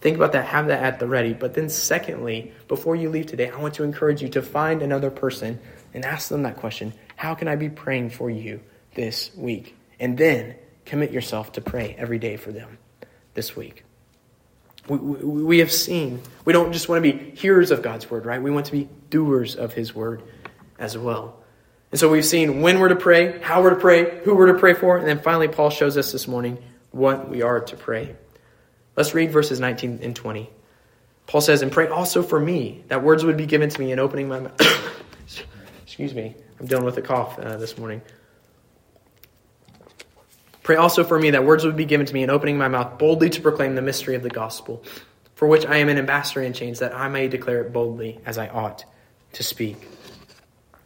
Think 0.00 0.16
about 0.16 0.32
that, 0.32 0.46
have 0.46 0.68
that 0.68 0.82
at 0.82 0.98
the 0.98 1.06
ready. 1.06 1.34
But 1.34 1.54
then 1.54 1.68
secondly, 1.68 2.52
before 2.68 2.96
you 2.96 3.10
leave 3.10 3.26
today, 3.26 3.50
I 3.50 3.60
want 3.60 3.74
to 3.74 3.82
encourage 3.82 4.22
you 4.22 4.28
to 4.30 4.42
find 4.42 4.82
another 4.82 5.10
person 5.10 5.58
and 5.92 6.04
ask 6.04 6.28
them 6.28 6.44
that 6.44 6.56
question. 6.56 6.94
How 7.16 7.34
can 7.34 7.48
I 7.48 7.56
be 7.56 7.68
praying 7.68 8.10
for 8.10 8.30
you 8.30 8.60
this 8.94 9.34
week? 9.36 9.76
And 9.98 10.16
then 10.16 10.54
commit 10.86 11.10
yourself 11.10 11.52
to 11.52 11.60
pray 11.60 11.96
every 11.98 12.18
day 12.18 12.36
for 12.36 12.52
them 12.52 12.78
this 13.34 13.56
week. 13.56 13.84
We, 14.90 14.98
we, 14.98 15.42
we 15.44 15.58
have 15.60 15.70
seen, 15.70 16.20
we 16.44 16.52
don't 16.52 16.72
just 16.72 16.88
want 16.88 17.04
to 17.04 17.12
be 17.12 17.30
hearers 17.36 17.70
of 17.70 17.80
God's 17.80 18.10
word, 18.10 18.26
right? 18.26 18.42
We 18.42 18.50
want 18.50 18.66
to 18.66 18.72
be 18.72 18.88
doers 19.08 19.54
of 19.54 19.72
his 19.72 19.94
word 19.94 20.20
as 20.80 20.98
well. 20.98 21.38
And 21.92 22.00
so 22.00 22.10
we've 22.10 22.24
seen 22.24 22.60
when 22.60 22.80
we're 22.80 22.88
to 22.88 22.96
pray, 22.96 23.38
how 23.40 23.62
we're 23.62 23.70
to 23.70 23.76
pray, 23.76 24.18
who 24.24 24.34
we're 24.34 24.52
to 24.52 24.58
pray 24.58 24.74
for, 24.74 24.98
and 24.98 25.06
then 25.06 25.20
finally 25.20 25.46
Paul 25.46 25.70
shows 25.70 25.96
us 25.96 26.10
this 26.10 26.26
morning 26.26 26.58
what 26.90 27.28
we 27.28 27.42
are 27.42 27.60
to 27.60 27.76
pray. 27.76 28.16
Let's 28.96 29.14
read 29.14 29.30
verses 29.30 29.60
19 29.60 30.00
and 30.02 30.16
20. 30.16 30.50
Paul 31.28 31.40
says, 31.40 31.62
And 31.62 31.70
pray 31.70 31.86
also 31.86 32.24
for 32.24 32.40
me, 32.40 32.82
that 32.88 33.04
words 33.04 33.24
would 33.24 33.36
be 33.36 33.46
given 33.46 33.68
to 33.68 33.80
me 33.80 33.92
in 33.92 34.00
opening 34.00 34.26
my 34.26 34.40
mouth. 34.40 34.60
Excuse 35.84 36.14
me, 36.14 36.34
I'm 36.58 36.66
dealing 36.66 36.84
with 36.84 36.96
a 36.96 37.02
cough 37.02 37.38
uh, 37.38 37.56
this 37.58 37.78
morning. 37.78 38.02
Pray 40.70 40.76
also 40.76 41.02
for 41.02 41.18
me 41.18 41.30
that 41.30 41.44
words 41.44 41.64
would 41.64 41.74
be 41.74 41.84
given 41.84 42.06
to 42.06 42.14
me 42.14 42.22
in 42.22 42.30
opening 42.30 42.56
my 42.56 42.68
mouth 42.68 42.96
boldly 42.96 43.28
to 43.28 43.40
proclaim 43.40 43.74
the 43.74 43.82
mystery 43.82 44.14
of 44.14 44.22
the 44.22 44.28
gospel, 44.28 44.84
for 45.34 45.48
which 45.48 45.66
I 45.66 45.78
am 45.78 45.88
an 45.88 45.98
ambassador 45.98 46.42
in 46.42 46.52
chains, 46.52 46.78
that 46.78 46.94
I 46.94 47.08
may 47.08 47.26
declare 47.26 47.60
it 47.62 47.72
boldly 47.72 48.20
as 48.24 48.38
I 48.38 48.46
ought 48.46 48.84
to 49.32 49.42
speak. 49.42 49.84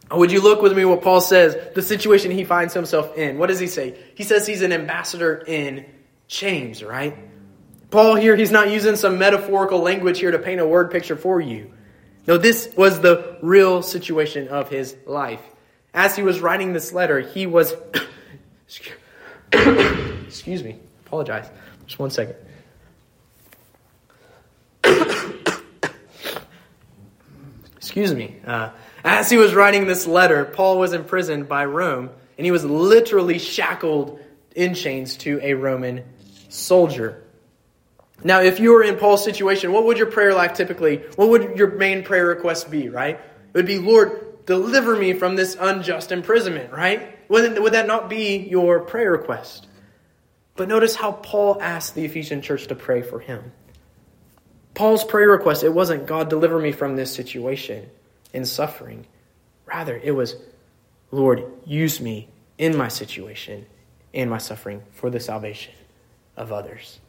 Oh, 0.09 0.17
would 0.17 0.31
you 0.31 0.41
look 0.41 0.63
with 0.63 0.75
me 0.75 0.85
what 0.85 1.03
Paul 1.03 1.21
says, 1.21 1.55
the 1.75 1.83
situation 1.83 2.31
he 2.31 2.43
finds 2.43 2.73
himself 2.73 3.15
in? 3.15 3.37
What 3.37 3.45
does 3.45 3.59
he 3.59 3.67
say? 3.67 3.95
He 4.15 4.23
says 4.23 4.47
he's 4.47 4.63
an 4.63 4.73
ambassador 4.73 5.43
in 5.45 5.85
chains, 6.27 6.83
right? 6.83 7.15
Paul 7.91 8.15
here, 8.15 8.35
he's 8.35 8.49
not 8.49 8.71
using 8.71 8.95
some 8.95 9.19
metaphorical 9.19 9.81
language 9.81 10.17
here 10.17 10.31
to 10.31 10.39
paint 10.39 10.61
a 10.61 10.65
word 10.65 10.89
picture 10.89 11.15
for 11.15 11.39
you. 11.39 11.71
No, 12.25 12.39
this 12.39 12.73
was 12.75 13.01
the 13.01 13.37
real 13.43 13.83
situation 13.83 14.47
of 14.47 14.67
his 14.67 14.95
life. 15.05 15.41
As 15.93 16.15
he 16.15 16.23
was 16.23 16.39
writing 16.39 16.73
this 16.73 16.91
letter, 16.91 17.19
he 17.19 17.45
was. 17.45 17.71
excuse 20.25 20.63
me, 20.63 20.77
apologize. 21.05 21.49
Just 21.85 21.99
one 21.99 22.09
second. 22.09 22.35
excuse 27.77 28.13
me. 28.13 28.35
Uh, 28.45 28.69
as 29.03 29.29
he 29.29 29.37
was 29.37 29.53
writing 29.53 29.85
this 29.87 30.07
letter, 30.07 30.45
Paul 30.45 30.79
was 30.79 30.93
imprisoned 30.93 31.47
by 31.47 31.65
Rome, 31.65 32.09
and 32.37 32.45
he 32.45 32.51
was 32.51 32.65
literally 32.65 33.39
shackled 33.39 34.19
in 34.55 34.73
chains 34.73 35.17
to 35.17 35.39
a 35.43 35.53
Roman 35.53 36.03
soldier. 36.49 37.23
Now, 38.23 38.41
if 38.41 38.59
you 38.59 38.71
were 38.71 38.83
in 38.83 38.95
Paul's 38.95 39.23
situation, 39.23 39.71
what 39.71 39.85
would 39.85 39.97
your 39.97 40.09
prayer 40.09 40.33
life 40.33 40.53
typically, 40.53 40.97
what 41.15 41.29
would 41.29 41.57
your 41.57 41.71
main 41.75 42.03
prayer 42.03 42.25
request 42.25 42.71
be, 42.71 42.89
right? 42.89 43.15
It 43.15 43.53
would 43.53 43.67
be, 43.67 43.77
Lord, 43.77 44.45
deliver 44.45 44.95
me 44.95 45.13
from 45.13 45.35
this 45.35 45.55
unjust 45.59 46.11
imprisonment, 46.11 46.71
right? 46.71 47.14
Would, 47.29 47.59
would 47.59 47.73
that 47.73 47.87
not 47.87 48.09
be 48.09 48.37
your 48.37 48.79
prayer 48.81 49.11
request? 49.11 49.67
But 50.55 50.67
notice 50.67 50.95
how 50.95 51.11
Paul 51.11 51.61
asked 51.61 51.95
the 51.95 52.05
Ephesian 52.05 52.41
church 52.41 52.67
to 52.67 52.75
pray 52.75 53.01
for 53.01 53.19
him. 53.19 53.51
Paul's 54.73 55.03
prayer 55.03 55.29
request, 55.29 55.63
it 55.63 55.73
wasn't, 55.73 56.05
God, 56.05 56.29
deliver 56.29 56.59
me 56.59 56.71
from 56.71 56.95
this 56.95 57.13
situation 57.13 57.89
in 58.33 58.45
suffering. 58.45 59.05
Rather, 59.65 59.97
it 59.97 60.11
was, 60.11 60.35
Lord, 61.11 61.45
use 61.65 61.99
me 62.01 62.27
in 62.57 62.77
my 62.77 62.89
situation 62.89 63.65
and 64.13 64.29
my 64.29 64.37
suffering 64.37 64.83
for 64.91 65.09
the 65.09 65.19
salvation 65.19 65.73
of 66.37 66.51
others. 66.51 66.99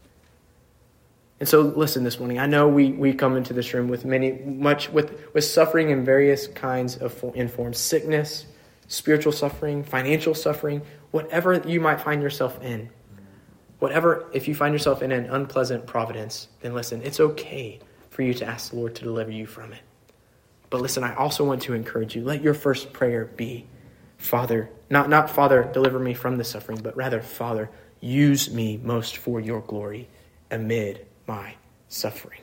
And 1.39 1.49
so, 1.49 1.61
listen 1.61 2.03
this 2.03 2.19
morning. 2.19 2.39
I 2.39 2.47
know 2.47 2.67
we, 2.67 2.93
we 2.93 3.13
come 3.13 3.37
into 3.37 3.53
this 3.53 3.75
room 3.75 3.89
with 3.89 4.05
many, 4.05 4.33
much, 4.33 4.89
with, 4.89 5.35
with 5.35 5.45
suffering 5.45 5.91
in 5.91 6.05
various 6.05 6.47
kinds 6.47 6.97
of 6.97 7.23
in 7.35 7.49
forms 7.49 7.79
sickness, 7.79 8.47
spiritual 8.89 9.33
suffering, 9.33 9.83
financial 9.83 10.35
suffering, 10.35 10.83
whatever 11.11 11.55
you 11.67 11.81
might 11.81 12.01
find 12.01 12.23
yourself 12.23 12.63
in. 12.63 12.91
Whatever, 13.79 14.29
if 14.33 14.49
you 14.49 14.55
find 14.55 14.73
yourself 14.73 15.03
in 15.03 15.13
an 15.13 15.27
unpleasant 15.27 15.87
providence, 15.87 16.49
then 16.61 16.75
listen, 16.75 17.03
it's 17.03 17.21
okay 17.21 17.79
for 18.11 18.23
you 18.23 18.33
to 18.35 18.47
ask 18.47 18.71
the 18.71 18.77
Lord 18.77 18.95
to 18.95 19.05
deliver 19.05 19.31
you 19.31 19.47
from 19.47 19.73
it. 19.73 19.83
But 20.71 20.81
listen, 20.81 21.05
I 21.05 21.15
also 21.15 21.45
want 21.45 21.63
to 21.63 21.75
encourage 21.75 22.17
you. 22.17 22.25
Let 22.25 22.43
your 22.43 22.55
first 22.55 22.93
prayer 22.93 23.27
be, 23.27 23.67
Father, 24.17 24.71
not, 24.89 25.11
not 25.11 25.29
Father, 25.29 25.69
deliver 25.73 25.99
me 25.99 26.15
from 26.15 26.39
the 26.39 26.45
suffering, 26.45 26.81
but 26.83 26.97
rather, 26.97 27.21
Father, 27.21 27.71
use 28.01 28.51
me 28.53 28.81
most 28.83 29.17
for 29.17 29.41
your 29.41 29.61
glory 29.61 30.09
amid 30.51 31.07
my 31.27 31.55
suffering. 31.89 32.41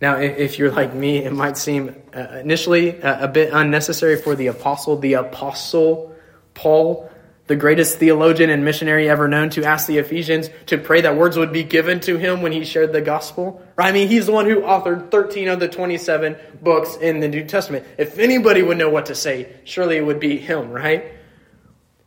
Now, 0.00 0.16
if 0.16 0.58
you're 0.58 0.70
like 0.70 0.94
me, 0.94 1.18
it 1.18 1.32
might 1.32 1.58
seem 1.58 1.94
uh, 2.14 2.38
initially 2.40 2.98
a 3.02 3.28
bit 3.28 3.52
unnecessary 3.52 4.16
for 4.16 4.34
the 4.34 4.46
apostle, 4.46 4.96
the 4.96 5.14
apostle 5.14 6.16
Paul, 6.54 7.10
the 7.48 7.56
greatest 7.56 7.98
theologian 7.98 8.48
and 8.48 8.64
missionary 8.64 9.10
ever 9.10 9.28
known, 9.28 9.50
to 9.50 9.64
ask 9.64 9.86
the 9.86 9.98
Ephesians 9.98 10.48
to 10.66 10.78
pray 10.78 11.02
that 11.02 11.16
words 11.16 11.36
would 11.36 11.52
be 11.52 11.64
given 11.64 12.00
to 12.00 12.16
him 12.16 12.40
when 12.40 12.52
he 12.52 12.64
shared 12.64 12.92
the 12.92 13.02
gospel. 13.02 13.62
Right? 13.76 13.88
I 13.88 13.92
mean, 13.92 14.08
he's 14.08 14.24
the 14.24 14.32
one 14.32 14.46
who 14.46 14.62
authored 14.62 15.10
13 15.10 15.48
of 15.48 15.60
the 15.60 15.68
27 15.68 16.36
books 16.62 16.96
in 16.96 17.20
the 17.20 17.28
New 17.28 17.44
Testament. 17.44 17.86
If 17.98 18.18
anybody 18.18 18.62
would 18.62 18.78
know 18.78 18.88
what 18.88 19.06
to 19.06 19.14
say, 19.14 19.54
surely 19.64 19.96
it 19.96 20.06
would 20.06 20.20
be 20.20 20.38
him, 20.38 20.70
right? 20.70 21.12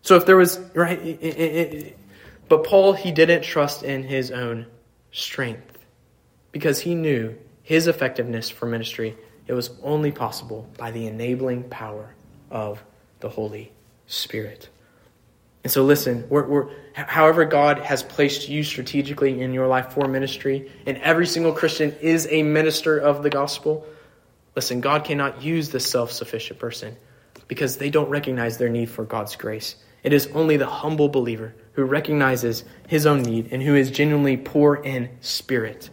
So 0.01 0.15
if 0.15 0.25
there 0.25 0.37
was, 0.37 0.59
right, 0.73 1.95
but 2.49 2.63
Paul, 2.63 2.93
he 2.93 3.11
didn't 3.11 3.43
trust 3.43 3.83
in 3.83 4.03
his 4.03 4.31
own 4.31 4.65
strength 5.11 5.77
because 6.51 6.79
he 6.79 6.95
knew 6.95 7.37
his 7.63 7.87
effectiveness 7.87 8.49
for 8.49 8.65
ministry, 8.67 9.17
it 9.47 9.53
was 9.53 9.71
only 9.81 10.11
possible 10.11 10.69
by 10.77 10.91
the 10.91 11.07
enabling 11.07 11.63
power 11.69 12.13
of 12.51 12.83
the 13.21 13.29
Holy 13.29 13.71
Spirit. 14.05 14.69
And 15.63 15.71
so, 15.71 15.83
listen, 15.83 16.25
we're, 16.29 16.45
we're, 16.45 16.69
however, 16.93 17.45
God 17.45 17.79
has 17.79 18.03
placed 18.03 18.49
you 18.49 18.63
strategically 18.63 19.41
in 19.41 19.53
your 19.53 19.67
life 19.67 19.93
for 19.93 20.09
ministry, 20.09 20.69
and 20.85 20.97
every 20.97 21.25
single 21.25 21.53
Christian 21.53 21.95
is 22.01 22.27
a 22.29 22.43
minister 22.43 22.97
of 22.97 23.23
the 23.23 23.29
gospel. 23.29 23.85
Listen, 24.55 24.81
God 24.81 25.05
cannot 25.05 25.41
use 25.41 25.69
the 25.69 25.79
self 25.79 26.11
sufficient 26.11 26.59
person 26.59 26.97
because 27.47 27.77
they 27.77 27.89
don't 27.89 28.09
recognize 28.09 28.57
their 28.57 28.69
need 28.69 28.89
for 28.89 29.05
God's 29.05 29.37
grace. 29.37 29.77
It 30.03 30.11
is 30.11 30.27
only 30.33 30.57
the 30.57 30.67
humble 30.67 31.07
believer 31.07 31.55
who 31.73 31.85
recognizes 31.85 32.65
his 32.87 33.05
own 33.05 33.21
need 33.21 33.49
and 33.51 33.63
who 33.63 33.75
is 33.75 33.89
genuinely 33.89 34.35
poor 34.35 34.75
in 34.75 35.09
spirit. 35.21 35.89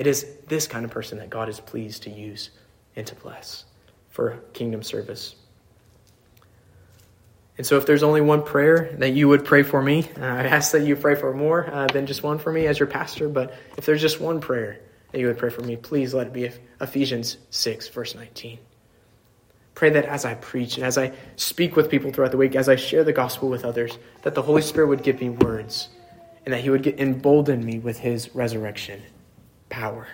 It 0.00 0.06
is 0.06 0.26
this 0.48 0.66
kind 0.66 0.86
of 0.86 0.90
person 0.90 1.18
that 1.18 1.28
God 1.28 1.50
is 1.50 1.60
pleased 1.60 2.04
to 2.04 2.10
use 2.10 2.48
and 2.96 3.06
to 3.06 3.14
bless 3.16 3.66
for 4.08 4.38
kingdom 4.54 4.82
service. 4.82 5.34
And 7.58 7.66
so, 7.66 7.76
if 7.76 7.84
there's 7.84 8.02
only 8.02 8.22
one 8.22 8.42
prayer 8.42 8.96
that 8.96 9.10
you 9.10 9.28
would 9.28 9.44
pray 9.44 9.62
for 9.62 9.82
me, 9.82 10.08
uh, 10.18 10.24
I 10.24 10.44
ask 10.44 10.72
that 10.72 10.86
you 10.86 10.96
pray 10.96 11.16
for 11.16 11.34
more 11.34 11.70
uh, 11.70 11.86
than 11.88 12.06
just 12.06 12.22
one 12.22 12.38
for 12.38 12.50
me 12.50 12.66
as 12.66 12.78
your 12.78 12.86
pastor. 12.86 13.28
But 13.28 13.52
if 13.76 13.84
there's 13.84 14.00
just 14.00 14.22
one 14.22 14.40
prayer 14.40 14.80
that 15.12 15.20
you 15.20 15.26
would 15.26 15.36
pray 15.36 15.50
for 15.50 15.60
me, 15.60 15.76
please 15.76 16.14
let 16.14 16.28
it 16.28 16.32
be 16.32 16.50
Ephesians 16.80 17.36
6, 17.50 17.88
verse 17.88 18.14
19. 18.14 18.58
Pray 19.74 19.90
that 19.90 20.06
as 20.06 20.24
I 20.24 20.32
preach 20.32 20.78
and 20.78 20.86
as 20.86 20.96
I 20.96 21.12
speak 21.36 21.76
with 21.76 21.90
people 21.90 22.10
throughout 22.10 22.30
the 22.30 22.38
week, 22.38 22.56
as 22.56 22.70
I 22.70 22.76
share 22.76 23.04
the 23.04 23.12
gospel 23.12 23.50
with 23.50 23.66
others, 23.66 23.98
that 24.22 24.34
the 24.34 24.40
Holy 24.40 24.62
Spirit 24.62 24.86
would 24.86 25.02
give 25.02 25.20
me 25.20 25.28
words 25.28 25.90
and 26.46 26.54
that 26.54 26.62
He 26.62 26.70
would 26.70 26.86
embolden 26.86 27.62
me 27.62 27.78
with 27.78 27.98
His 27.98 28.34
resurrection 28.34 29.02
power. 29.70 30.06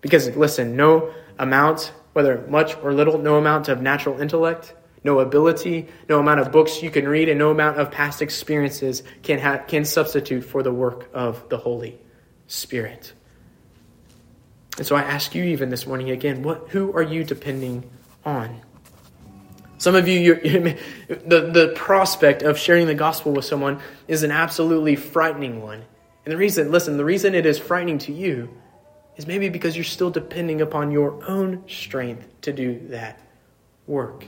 Because, 0.00 0.34
listen, 0.36 0.76
no 0.76 1.12
amount, 1.38 1.92
whether 2.14 2.46
much 2.48 2.76
or 2.82 2.94
little, 2.94 3.18
no 3.18 3.36
amount 3.36 3.68
of 3.68 3.82
natural 3.82 4.20
intellect 4.20 4.74
no 5.04 5.20
ability, 5.20 5.86
no 6.08 6.18
amount 6.18 6.40
of 6.40 6.50
books 6.50 6.82
you 6.82 6.90
can 6.90 7.06
read, 7.06 7.28
and 7.28 7.38
no 7.38 7.50
amount 7.50 7.78
of 7.78 7.90
past 7.90 8.22
experiences 8.22 9.02
can, 9.22 9.38
ha- 9.38 9.58
can 9.58 9.84
substitute 9.84 10.40
for 10.42 10.62
the 10.62 10.72
work 10.72 11.10
of 11.12 11.46
the 11.50 11.58
Holy 11.58 11.98
Spirit. 12.46 13.12
And 14.78 14.86
so 14.86 14.96
I 14.96 15.02
ask 15.02 15.34
you 15.34 15.44
even 15.44 15.68
this 15.68 15.86
morning 15.86 16.10
again, 16.10 16.42
what, 16.42 16.70
who 16.70 16.92
are 16.94 17.02
you 17.02 17.22
depending 17.22 17.88
on? 18.24 18.62
Some 19.76 19.94
of 19.94 20.08
you, 20.08 20.34
the, 21.08 21.50
the 21.52 21.72
prospect 21.76 22.42
of 22.42 22.58
sharing 22.58 22.86
the 22.86 22.94
gospel 22.94 23.32
with 23.32 23.44
someone 23.44 23.80
is 24.08 24.22
an 24.22 24.30
absolutely 24.30 24.96
frightening 24.96 25.62
one. 25.62 25.84
And 26.24 26.32
the 26.32 26.38
reason, 26.38 26.70
listen, 26.70 26.96
the 26.96 27.04
reason 27.04 27.34
it 27.34 27.44
is 27.44 27.58
frightening 27.58 27.98
to 27.98 28.12
you 28.12 28.48
is 29.16 29.26
maybe 29.26 29.48
because 29.48 29.76
you're 29.76 29.84
still 29.84 30.10
depending 30.10 30.60
upon 30.60 30.90
your 30.90 31.22
own 31.28 31.64
strength 31.68 32.26
to 32.42 32.52
do 32.52 32.80
that 32.88 33.20
work. 33.86 34.26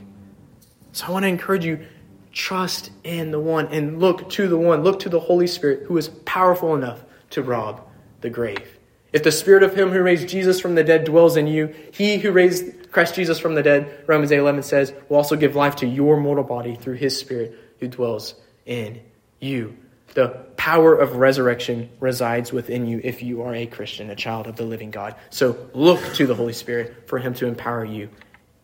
So 0.92 1.06
I 1.06 1.10
want 1.10 1.24
to 1.24 1.28
encourage 1.28 1.64
you 1.64 1.86
trust 2.32 2.90
in 3.02 3.30
the 3.30 3.40
one 3.40 3.68
and 3.68 3.98
look 3.98 4.28
to 4.30 4.48
the 4.48 4.58
one, 4.58 4.82
look 4.82 5.00
to 5.00 5.08
the 5.08 5.20
Holy 5.20 5.46
Spirit 5.46 5.84
who 5.86 5.96
is 5.96 6.08
powerful 6.08 6.74
enough 6.74 7.04
to 7.30 7.42
rob 7.42 7.82
the 8.20 8.30
grave. 8.30 8.78
If 9.12 9.22
the 9.22 9.32
spirit 9.32 9.62
of 9.62 9.74
him 9.74 9.90
who 9.90 10.02
raised 10.02 10.28
Jesus 10.28 10.60
from 10.60 10.74
the 10.74 10.84
dead 10.84 11.04
dwells 11.04 11.36
in 11.36 11.46
you, 11.46 11.74
he 11.92 12.18
who 12.18 12.32
raised 12.32 12.92
Christ 12.92 13.14
Jesus 13.14 13.38
from 13.38 13.54
the 13.54 13.62
dead, 13.62 14.04
Romans 14.06 14.32
8 14.32 14.38
11 14.38 14.62
says, 14.62 14.92
will 15.08 15.16
also 15.16 15.36
give 15.36 15.56
life 15.56 15.76
to 15.76 15.86
your 15.86 16.18
mortal 16.18 16.44
body 16.44 16.74
through 16.74 16.96
his 16.96 17.18
spirit 17.18 17.58
who 17.80 17.88
dwells 17.88 18.34
in 18.66 19.00
you. 19.40 19.76
The 20.16 20.28
power 20.56 20.94
of 20.94 21.16
resurrection 21.16 21.90
resides 22.00 22.50
within 22.50 22.86
you 22.86 23.02
if 23.04 23.22
you 23.22 23.42
are 23.42 23.54
a 23.54 23.66
Christian, 23.66 24.08
a 24.08 24.16
child 24.16 24.46
of 24.46 24.56
the 24.56 24.62
living 24.62 24.90
God. 24.90 25.14
So 25.28 25.68
look 25.74 26.00
to 26.14 26.26
the 26.26 26.34
Holy 26.34 26.54
Spirit 26.54 27.06
for 27.06 27.18
him 27.18 27.34
to 27.34 27.46
empower 27.46 27.84
you 27.84 28.08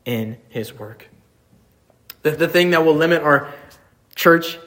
in 0.07 0.39
his 0.49 0.73
work. 0.73 1.07
The, 2.23 2.31
the 2.31 2.49
thing 2.49 2.71
that 2.71 2.87
will 2.87 2.95
limit 2.95 3.23
our 3.23 3.53
church, 4.15 4.59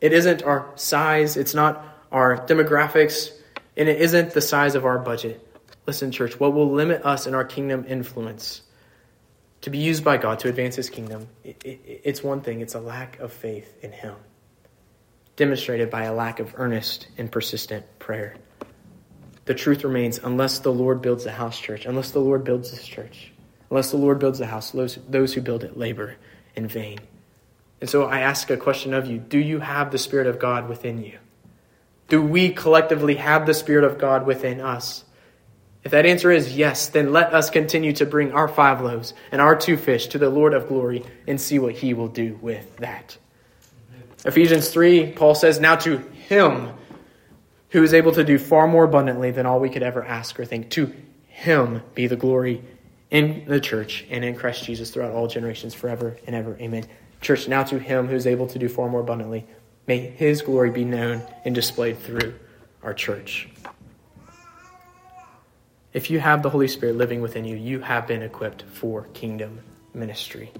it 0.00 0.12
isn't 0.12 0.42
our 0.42 0.72
size, 0.74 1.36
it's 1.36 1.54
not 1.54 1.84
our 2.10 2.36
demographics, 2.48 3.30
and 3.76 3.88
it 3.88 4.00
isn't 4.00 4.32
the 4.32 4.40
size 4.40 4.74
of 4.74 4.84
our 4.84 4.98
budget. 4.98 5.40
Listen, 5.86 6.10
church, 6.10 6.40
what 6.40 6.52
will 6.52 6.72
limit 6.72 7.06
us 7.06 7.28
in 7.28 7.34
our 7.36 7.44
kingdom 7.44 7.84
influence 7.86 8.62
to 9.60 9.70
be 9.70 9.78
used 9.78 10.02
by 10.02 10.16
God 10.16 10.40
to 10.40 10.48
advance 10.48 10.74
his 10.74 10.90
kingdom, 10.90 11.28
it, 11.44 11.62
it, 11.64 12.00
it's 12.02 12.24
one 12.24 12.40
thing 12.40 12.60
it's 12.60 12.74
a 12.74 12.80
lack 12.80 13.20
of 13.20 13.32
faith 13.32 13.72
in 13.82 13.92
him, 13.92 14.16
demonstrated 15.38 15.88
by 15.88 16.02
a 16.02 16.12
lack 16.12 16.40
of 16.40 16.52
earnest 16.56 17.06
and 17.16 17.30
persistent 17.30 17.86
prayer. 18.00 18.34
The 19.44 19.54
truth 19.54 19.84
remains 19.84 20.18
unless 20.18 20.58
the 20.58 20.72
Lord 20.72 21.00
builds 21.00 21.24
the 21.24 21.30
house 21.30 21.58
church, 21.58 21.86
unless 21.86 22.10
the 22.10 22.18
Lord 22.18 22.42
builds 22.42 22.72
this 22.72 22.84
church, 22.84 23.32
unless 23.70 23.92
the 23.92 23.96
Lord 23.96 24.18
builds 24.18 24.40
the 24.40 24.46
house, 24.46 24.72
those, 24.72 24.98
those 25.08 25.32
who 25.32 25.40
build 25.40 25.62
it 25.62 25.78
labor 25.78 26.16
in 26.56 26.66
vain. 26.66 26.98
And 27.80 27.88
so 27.88 28.04
I 28.04 28.20
ask 28.20 28.50
a 28.50 28.56
question 28.56 28.92
of 28.92 29.06
you 29.06 29.18
Do 29.18 29.38
you 29.38 29.60
have 29.60 29.92
the 29.92 29.98
Spirit 29.98 30.26
of 30.26 30.40
God 30.40 30.68
within 30.68 31.02
you? 31.02 31.18
Do 32.08 32.20
we 32.20 32.50
collectively 32.50 33.14
have 33.14 33.46
the 33.46 33.54
Spirit 33.54 33.84
of 33.84 33.96
God 33.96 34.26
within 34.26 34.60
us? 34.60 35.04
If 35.84 35.92
that 35.92 36.04
answer 36.04 36.32
is 36.32 36.56
yes, 36.56 36.88
then 36.88 37.12
let 37.12 37.32
us 37.32 37.48
continue 37.48 37.92
to 37.94 38.06
bring 38.06 38.32
our 38.32 38.48
five 38.48 38.80
loaves 38.80 39.14
and 39.30 39.40
our 39.40 39.54
two 39.54 39.76
fish 39.76 40.08
to 40.08 40.18
the 40.18 40.30
Lord 40.30 40.52
of 40.52 40.66
glory 40.66 41.04
and 41.28 41.40
see 41.40 41.60
what 41.60 41.76
he 41.76 41.94
will 41.94 42.08
do 42.08 42.36
with 42.42 42.76
that. 42.78 43.16
Ephesians 44.24 44.68
3, 44.68 45.12
Paul 45.12 45.34
says, 45.34 45.60
Now 45.60 45.76
to 45.76 45.98
him 45.98 46.70
who 47.70 47.82
is 47.82 47.94
able 47.94 48.12
to 48.12 48.24
do 48.24 48.38
far 48.38 48.66
more 48.66 48.84
abundantly 48.84 49.30
than 49.30 49.46
all 49.46 49.60
we 49.60 49.70
could 49.70 49.82
ever 49.82 50.04
ask 50.04 50.38
or 50.40 50.44
think, 50.44 50.70
to 50.70 50.94
him 51.26 51.82
be 51.94 52.06
the 52.06 52.16
glory 52.16 52.62
in 53.10 53.44
the 53.46 53.60
church 53.60 54.04
and 54.10 54.24
in 54.24 54.34
Christ 54.34 54.64
Jesus 54.64 54.90
throughout 54.90 55.12
all 55.12 55.28
generations, 55.28 55.74
forever 55.74 56.16
and 56.26 56.34
ever. 56.34 56.56
Amen. 56.60 56.84
Church, 57.20 57.48
now 57.48 57.62
to 57.64 57.78
him 57.78 58.08
who 58.08 58.16
is 58.16 58.26
able 58.26 58.46
to 58.48 58.58
do 58.58 58.68
far 58.68 58.88
more 58.88 59.00
abundantly, 59.00 59.46
may 59.86 59.98
his 59.98 60.42
glory 60.42 60.70
be 60.70 60.84
known 60.84 61.22
and 61.44 61.54
displayed 61.54 61.98
through 61.98 62.34
our 62.82 62.94
church. 62.94 63.48
If 65.92 66.10
you 66.10 66.20
have 66.20 66.42
the 66.42 66.50
Holy 66.50 66.68
Spirit 66.68 66.96
living 66.96 67.22
within 67.22 67.44
you, 67.44 67.56
you 67.56 67.80
have 67.80 68.06
been 68.06 68.22
equipped 68.22 68.62
for 68.62 69.04
kingdom 69.14 69.60
ministry. 69.94 70.52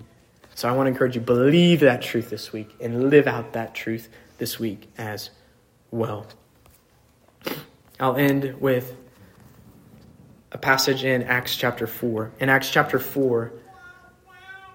So 0.58 0.68
I 0.68 0.72
want 0.72 0.88
to 0.88 0.90
encourage 0.90 1.14
you 1.14 1.20
believe 1.20 1.78
that 1.80 2.02
truth 2.02 2.30
this 2.30 2.52
week 2.52 2.74
and 2.80 3.10
live 3.10 3.28
out 3.28 3.52
that 3.52 3.76
truth 3.76 4.08
this 4.38 4.58
week 4.58 4.90
as 4.98 5.30
well. 5.92 6.26
I'll 8.00 8.16
end 8.16 8.60
with 8.60 8.96
a 10.50 10.58
passage 10.58 11.04
in 11.04 11.22
Acts 11.22 11.54
chapter 11.54 11.86
4. 11.86 12.32
In 12.40 12.48
Acts 12.48 12.70
chapter 12.70 12.98
4, 12.98 13.52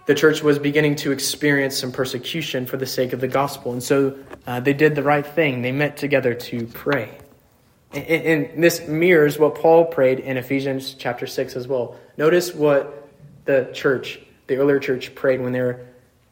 the 0.05 0.15
church 0.15 0.41
was 0.41 0.57
beginning 0.57 0.95
to 0.95 1.11
experience 1.11 1.77
some 1.77 1.91
persecution 1.91 2.65
for 2.65 2.77
the 2.77 2.85
sake 2.85 3.11
of 3.11 3.19
the 3.19 3.27
gospel. 3.27 3.73
And 3.73 3.83
so 3.83 4.17
uh, 4.47 4.61
they 4.61 4.73
did 4.73 4.95
the 4.95 5.03
right 5.03 5.27
thing. 5.27 5.63
They 5.63 5.73
met 5.73 5.97
together 5.97 6.33
to 6.33 6.65
pray. 6.67 7.17
And, 7.91 8.05
and 8.05 8.63
this 8.63 8.87
mirrors 8.87 9.37
what 9.37 9.55
Paul 9.55 9.83
prayed 9.87 10.21
in 10.21 10.37
Ephesians 10.37 10.93
chapter 10.93 11.27
6 11.27 11.57
as 11.57 11.67
well. 11.67 11.97
Notice 12.15 12.53
what 12.53 13.09
the 13.43 13.69
church, 13.73 14.21
the 14.47 14.57
earlier 14.57 14.79
church, 14.79 15.13
prayed 15.15 15.41
when 15.41 15.53
they 15.53 15.61
were 15.61 15.79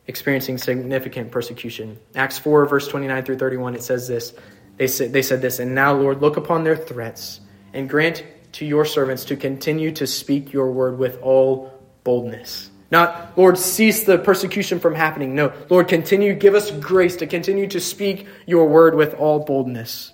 experiencing 0.08 0.58
significant 0.58 1.32
persecution. 1.32 1.98
Acts 2.16 2.38
4, 2.40 2.66
verse 2.66 2.88
29 2.88 3.24
through 3.24 3.38
31, 3.38 3.76
it 3.76 3.84
says 3.84 4.08
this. 4.08 4.34
They 4.78 4.88
said, 4.88 5.14
they 5.14 5.22
said 5.22 5.42
this, 5.42 5.60
And 5.60 5.76
now, 5.76 5.94
Lord, 5.94 6.22
look 6.22 6.38
upon 6.38 6.64
their 6.64 6.76
threats 6.76 7.40
and 7.74 7.90
grant 7.90 8.24
to 8.54 8.66
your 8.66 8.86
servants 8.86 9.26
to 9.26 9.36
continue 9.38 9.92
to 9.94 10.08
speak 10.08 10.54
your 10.54 10.72
word 10.72 10.98
with 10.98 11.22
all 11.22 11.72
boldness. 12.04 12.70
Not, 12.92 13.38
Lord, 13.38 13.58
cease 13.58 14.04
the 14.04 14.18
persecution 14.18 14.80
from 14.80 14.96
happening. 14.96 15.34
No, 15.34 15.54
Lord, 15.70 15.88
continue, 15.88 16.34
give 16.34 16.56
us 16.56 16.72
grace 16.72 17.16
to 17.18 17.28
continue 17.28 17.68
to 17.68 17.80
speak 17.80 18.28
your 18.46 18.68
word 18.68 18.96
with 18.96 19.14
all 19.14 19.40
boldness. 19.46 20.12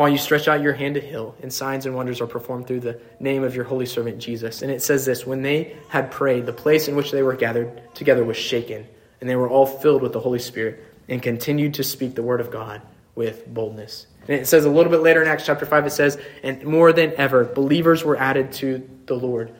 While 0.00 0.08
you 0.08 0.16
stretch 0.16 0.48
out 0.48 0.62
your 0.62 0.72
hand 0.72 0.94
to 0.94 1.00
heal, 1.02 1.34
and 1.42 1.52
signs 1.52 1.84
and 1.84 1.94
wonders 1.94 2.22
are 2.22 2.26
performed 2.26 2.66
through 2.66 2.80
the 2.80 2.98
name 3.18 3.44
of 3.44 3.54
your 3.54 3.66
holy 3.66 3.84
servant 3.84 4.18
Jesus. 4.18 4.62
And 4.62 4.70
it 4.70 4.80
says 4.80 5.04
this 5.04 5.26
When 5.26 5.42
they 5.42 5.76
had 5.90 6.10
prayed, 6.10 6.46
the 6.46 6.54
place 6.54 6.88
in 6.88 6.96
which 6.96 7.10
they 7.10 7.22
were 7.22 7.36
gathered 7.36 7.82
together 7.94 8.24
was 8.24 8.38
shaken, 8.38 8.86
and 9.20 9.28
they 9.28 9.36
were 9.36 9.50
all 9.50 9.66
filled 9.66 10.00
with 10.00 10.14
the 10.14 10.20
Holy 10.20 10.38
Spirit, 10.38 10.82
and 11.10 11.22
continued 11.22 11.74
to 11.74 11.84
speak 11.84 12.14
the 12.14 12.22
word 12.22 12.40
of 12.40 12.50
God 12.50 12.80
with 13.14 13.46
boldness. 13.46 14.06
And 14.26 14.40
it 14.40 14.46
says 14.46 14.64
a 14.64 14.70
little 14.70 14.90
bit 14.90 15.02
later 15.02 15.20
in 15.20 15.28
Acts 15.28 15.44
chapter 15.44 15.66
5, 15.66 15.88
it 15.88 15.90
says, 15.90 16.18
And 16.42 16.64
more 16.64 16.94
than 16.94 17.12
ever, 17.18 17.44
believers 17.44 18.02
were 18.02 18.16
added 18.16 18.52
to 18.52 18.88
the 19.04 19.16
Lord, 19.16 19.54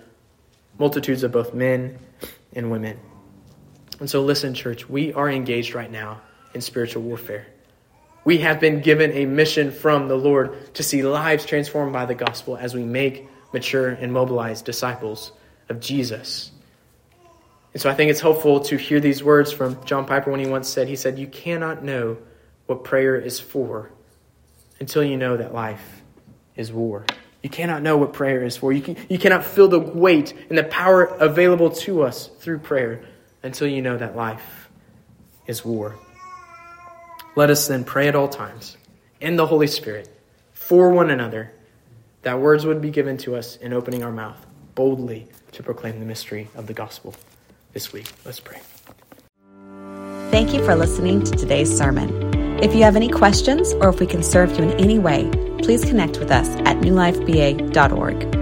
multitudes 0.79 1.23
of 1.23 1.33
both 1.33 1.53
men 1.53 1.99
and 2.55 2.71
women. 2.71 2.99
And 3.99 4.09
so, 4.09 4.23
listen, 4.23 4.55
church, 4.55 4.89
we 4.89 5.13
are 5.13 5.29
engaged 5.29 5.75
right 5.75 5.91
now 5.91 6.23
in 6.55 6.63
spiritual 6.63 7.03
warfare. 7.03 7.47
We 8.25 8.39
have 8.39 8.61
been 8.61 8.81
given 8.81 9.13
a 9.13 9.25
mission 9.25 9.71
from 9.71 10.09
the 10.09 10.17
Lord 10.17 10.75
to 10.75 10.83
see 10.83 11.03
lives 11.03 11.47
transformed 11.47 11.93
by 11.93 12.07
the 12.07 12.15
gospel 12.15 12.57
as 12.57 12.75
we 12.75 12.83
make, 12.83 13.29
mature, 13.53 13.89
and 13.89 14.13
mobilize 14.13 14.63
disciples 14.63 15.33
of 15.69 15.81
Jesus. 15.81 16.51
And 17.73 17.81
so 17.81 17.89
I 17.89 17.95
think 17.95 18.11
it's 18.11 18.21
helpful 18.21 18.61
to 18.61 18.77
hear 18.77 19.01
these 19.01 19.23
words 19.23 19.53
from 19.53 19.83
John 19.85 20.05
Piper 20.05 20.31
when 20.31 20.41
he 20.41 20.47
once 20.47 20.69
said, 20.69 20.89
He 20.89 20.97
said, 20.97 21.19
You 21.19 21.29
cannot 21.29 21.83
know 21.83 22.19
what 22.67 22.85
prayer 22.85 23.17
is 23.17 23.41
for 23.41 23.91
until 24.81 25.05
you 25.05 25.17
know 25.17 25.37
that 25.37 25.55
life 25.55 26.03
is 26.57 26.73
war. 26.73 27.07
You 27.43 27.49
cannot 27.49 27.83
know 27.83 27.97
what 27.97 28.13
prayer 28.13 28.45
is 28.45 28.57
for. 28.57 28.73
You, 28.73 28.83
can, 28.83 28.97
you 29.09 29.19
cannot 29.19 29.45
feel 29.45 29.69
the 29.69 29.79
weight 29.79 30.35
and 30.49 30.59
the 30.59 30.65
power 30.65 31.05
available 31.05 31.71
to 31.71 32.03
us 32.03 32.27
through 32.27 32.59
prayer 32.59 33.03
until 33.43 33.67
you 33.67 33.81
know 33.81 33.97
that 33.97 34.15
life 34.15 34.69
is 35.47 35.65
war. 35.65 35.99
Let 37.37 37.51
us 37.51 37.69
then 37.69 37.85
pray 37.85 38.09
at 38.09 38.17
all 38.17 38.29
times 38.29 38.77
in 39.21 39.37
the 39.37 39.47
Holy 39.47 39.67
Spirit 39.67 40.09
for 40.53 40.91
one 40.91 41.11
another 41.11 41.53
that 42.23 42.39
words 42.39 42.67
would 42.67 42.83
be 42.83 42.91
given 42.91 43.17
to 43.19 43.37
us 43.37 43.57
in 43.57 43.73
opening 43.73 44.03
our 44.03 44.13
mouth 44.13 44.47
boldly 44.75 45.29
to 45.53 45.63
proclaim 45.63 46.01
the 46.01 46.07
mystery 46.07 46.49
of 46.55 46.67
the 46.67 46.75
gospel 46.75 47.15
this 47.73 47.93
week. 47.93 48.11
Let's 48.25 48.41
pray. 48.41 48.61
Thank 50.31 50.55
you 50.55 50.65
for 50.65 50.75
listening 50.75 51.23
to 51.25 51.33
today's 51.33 51.77
sermon. 51.77 52.09
If 52.63 52.75
you 52.75 52.83
have 52.83 52.97
any 52.97 53.09
questions 53.09 53.73
or 53.75 53.89
if 53.89 54.01
we 54.01 54.07
can 54.07 54.23
serve 54.23 54.57
you 54.59 54.65
in 54.65 54.73
any 54.79 54.99
way, 54.99 55.29
please 55.63 55.85
connect 55.85 56.19
with 56.19 56.31
us 56.31 56.49
at 56.67 56.79
newlifeba.org. 56.79 58.40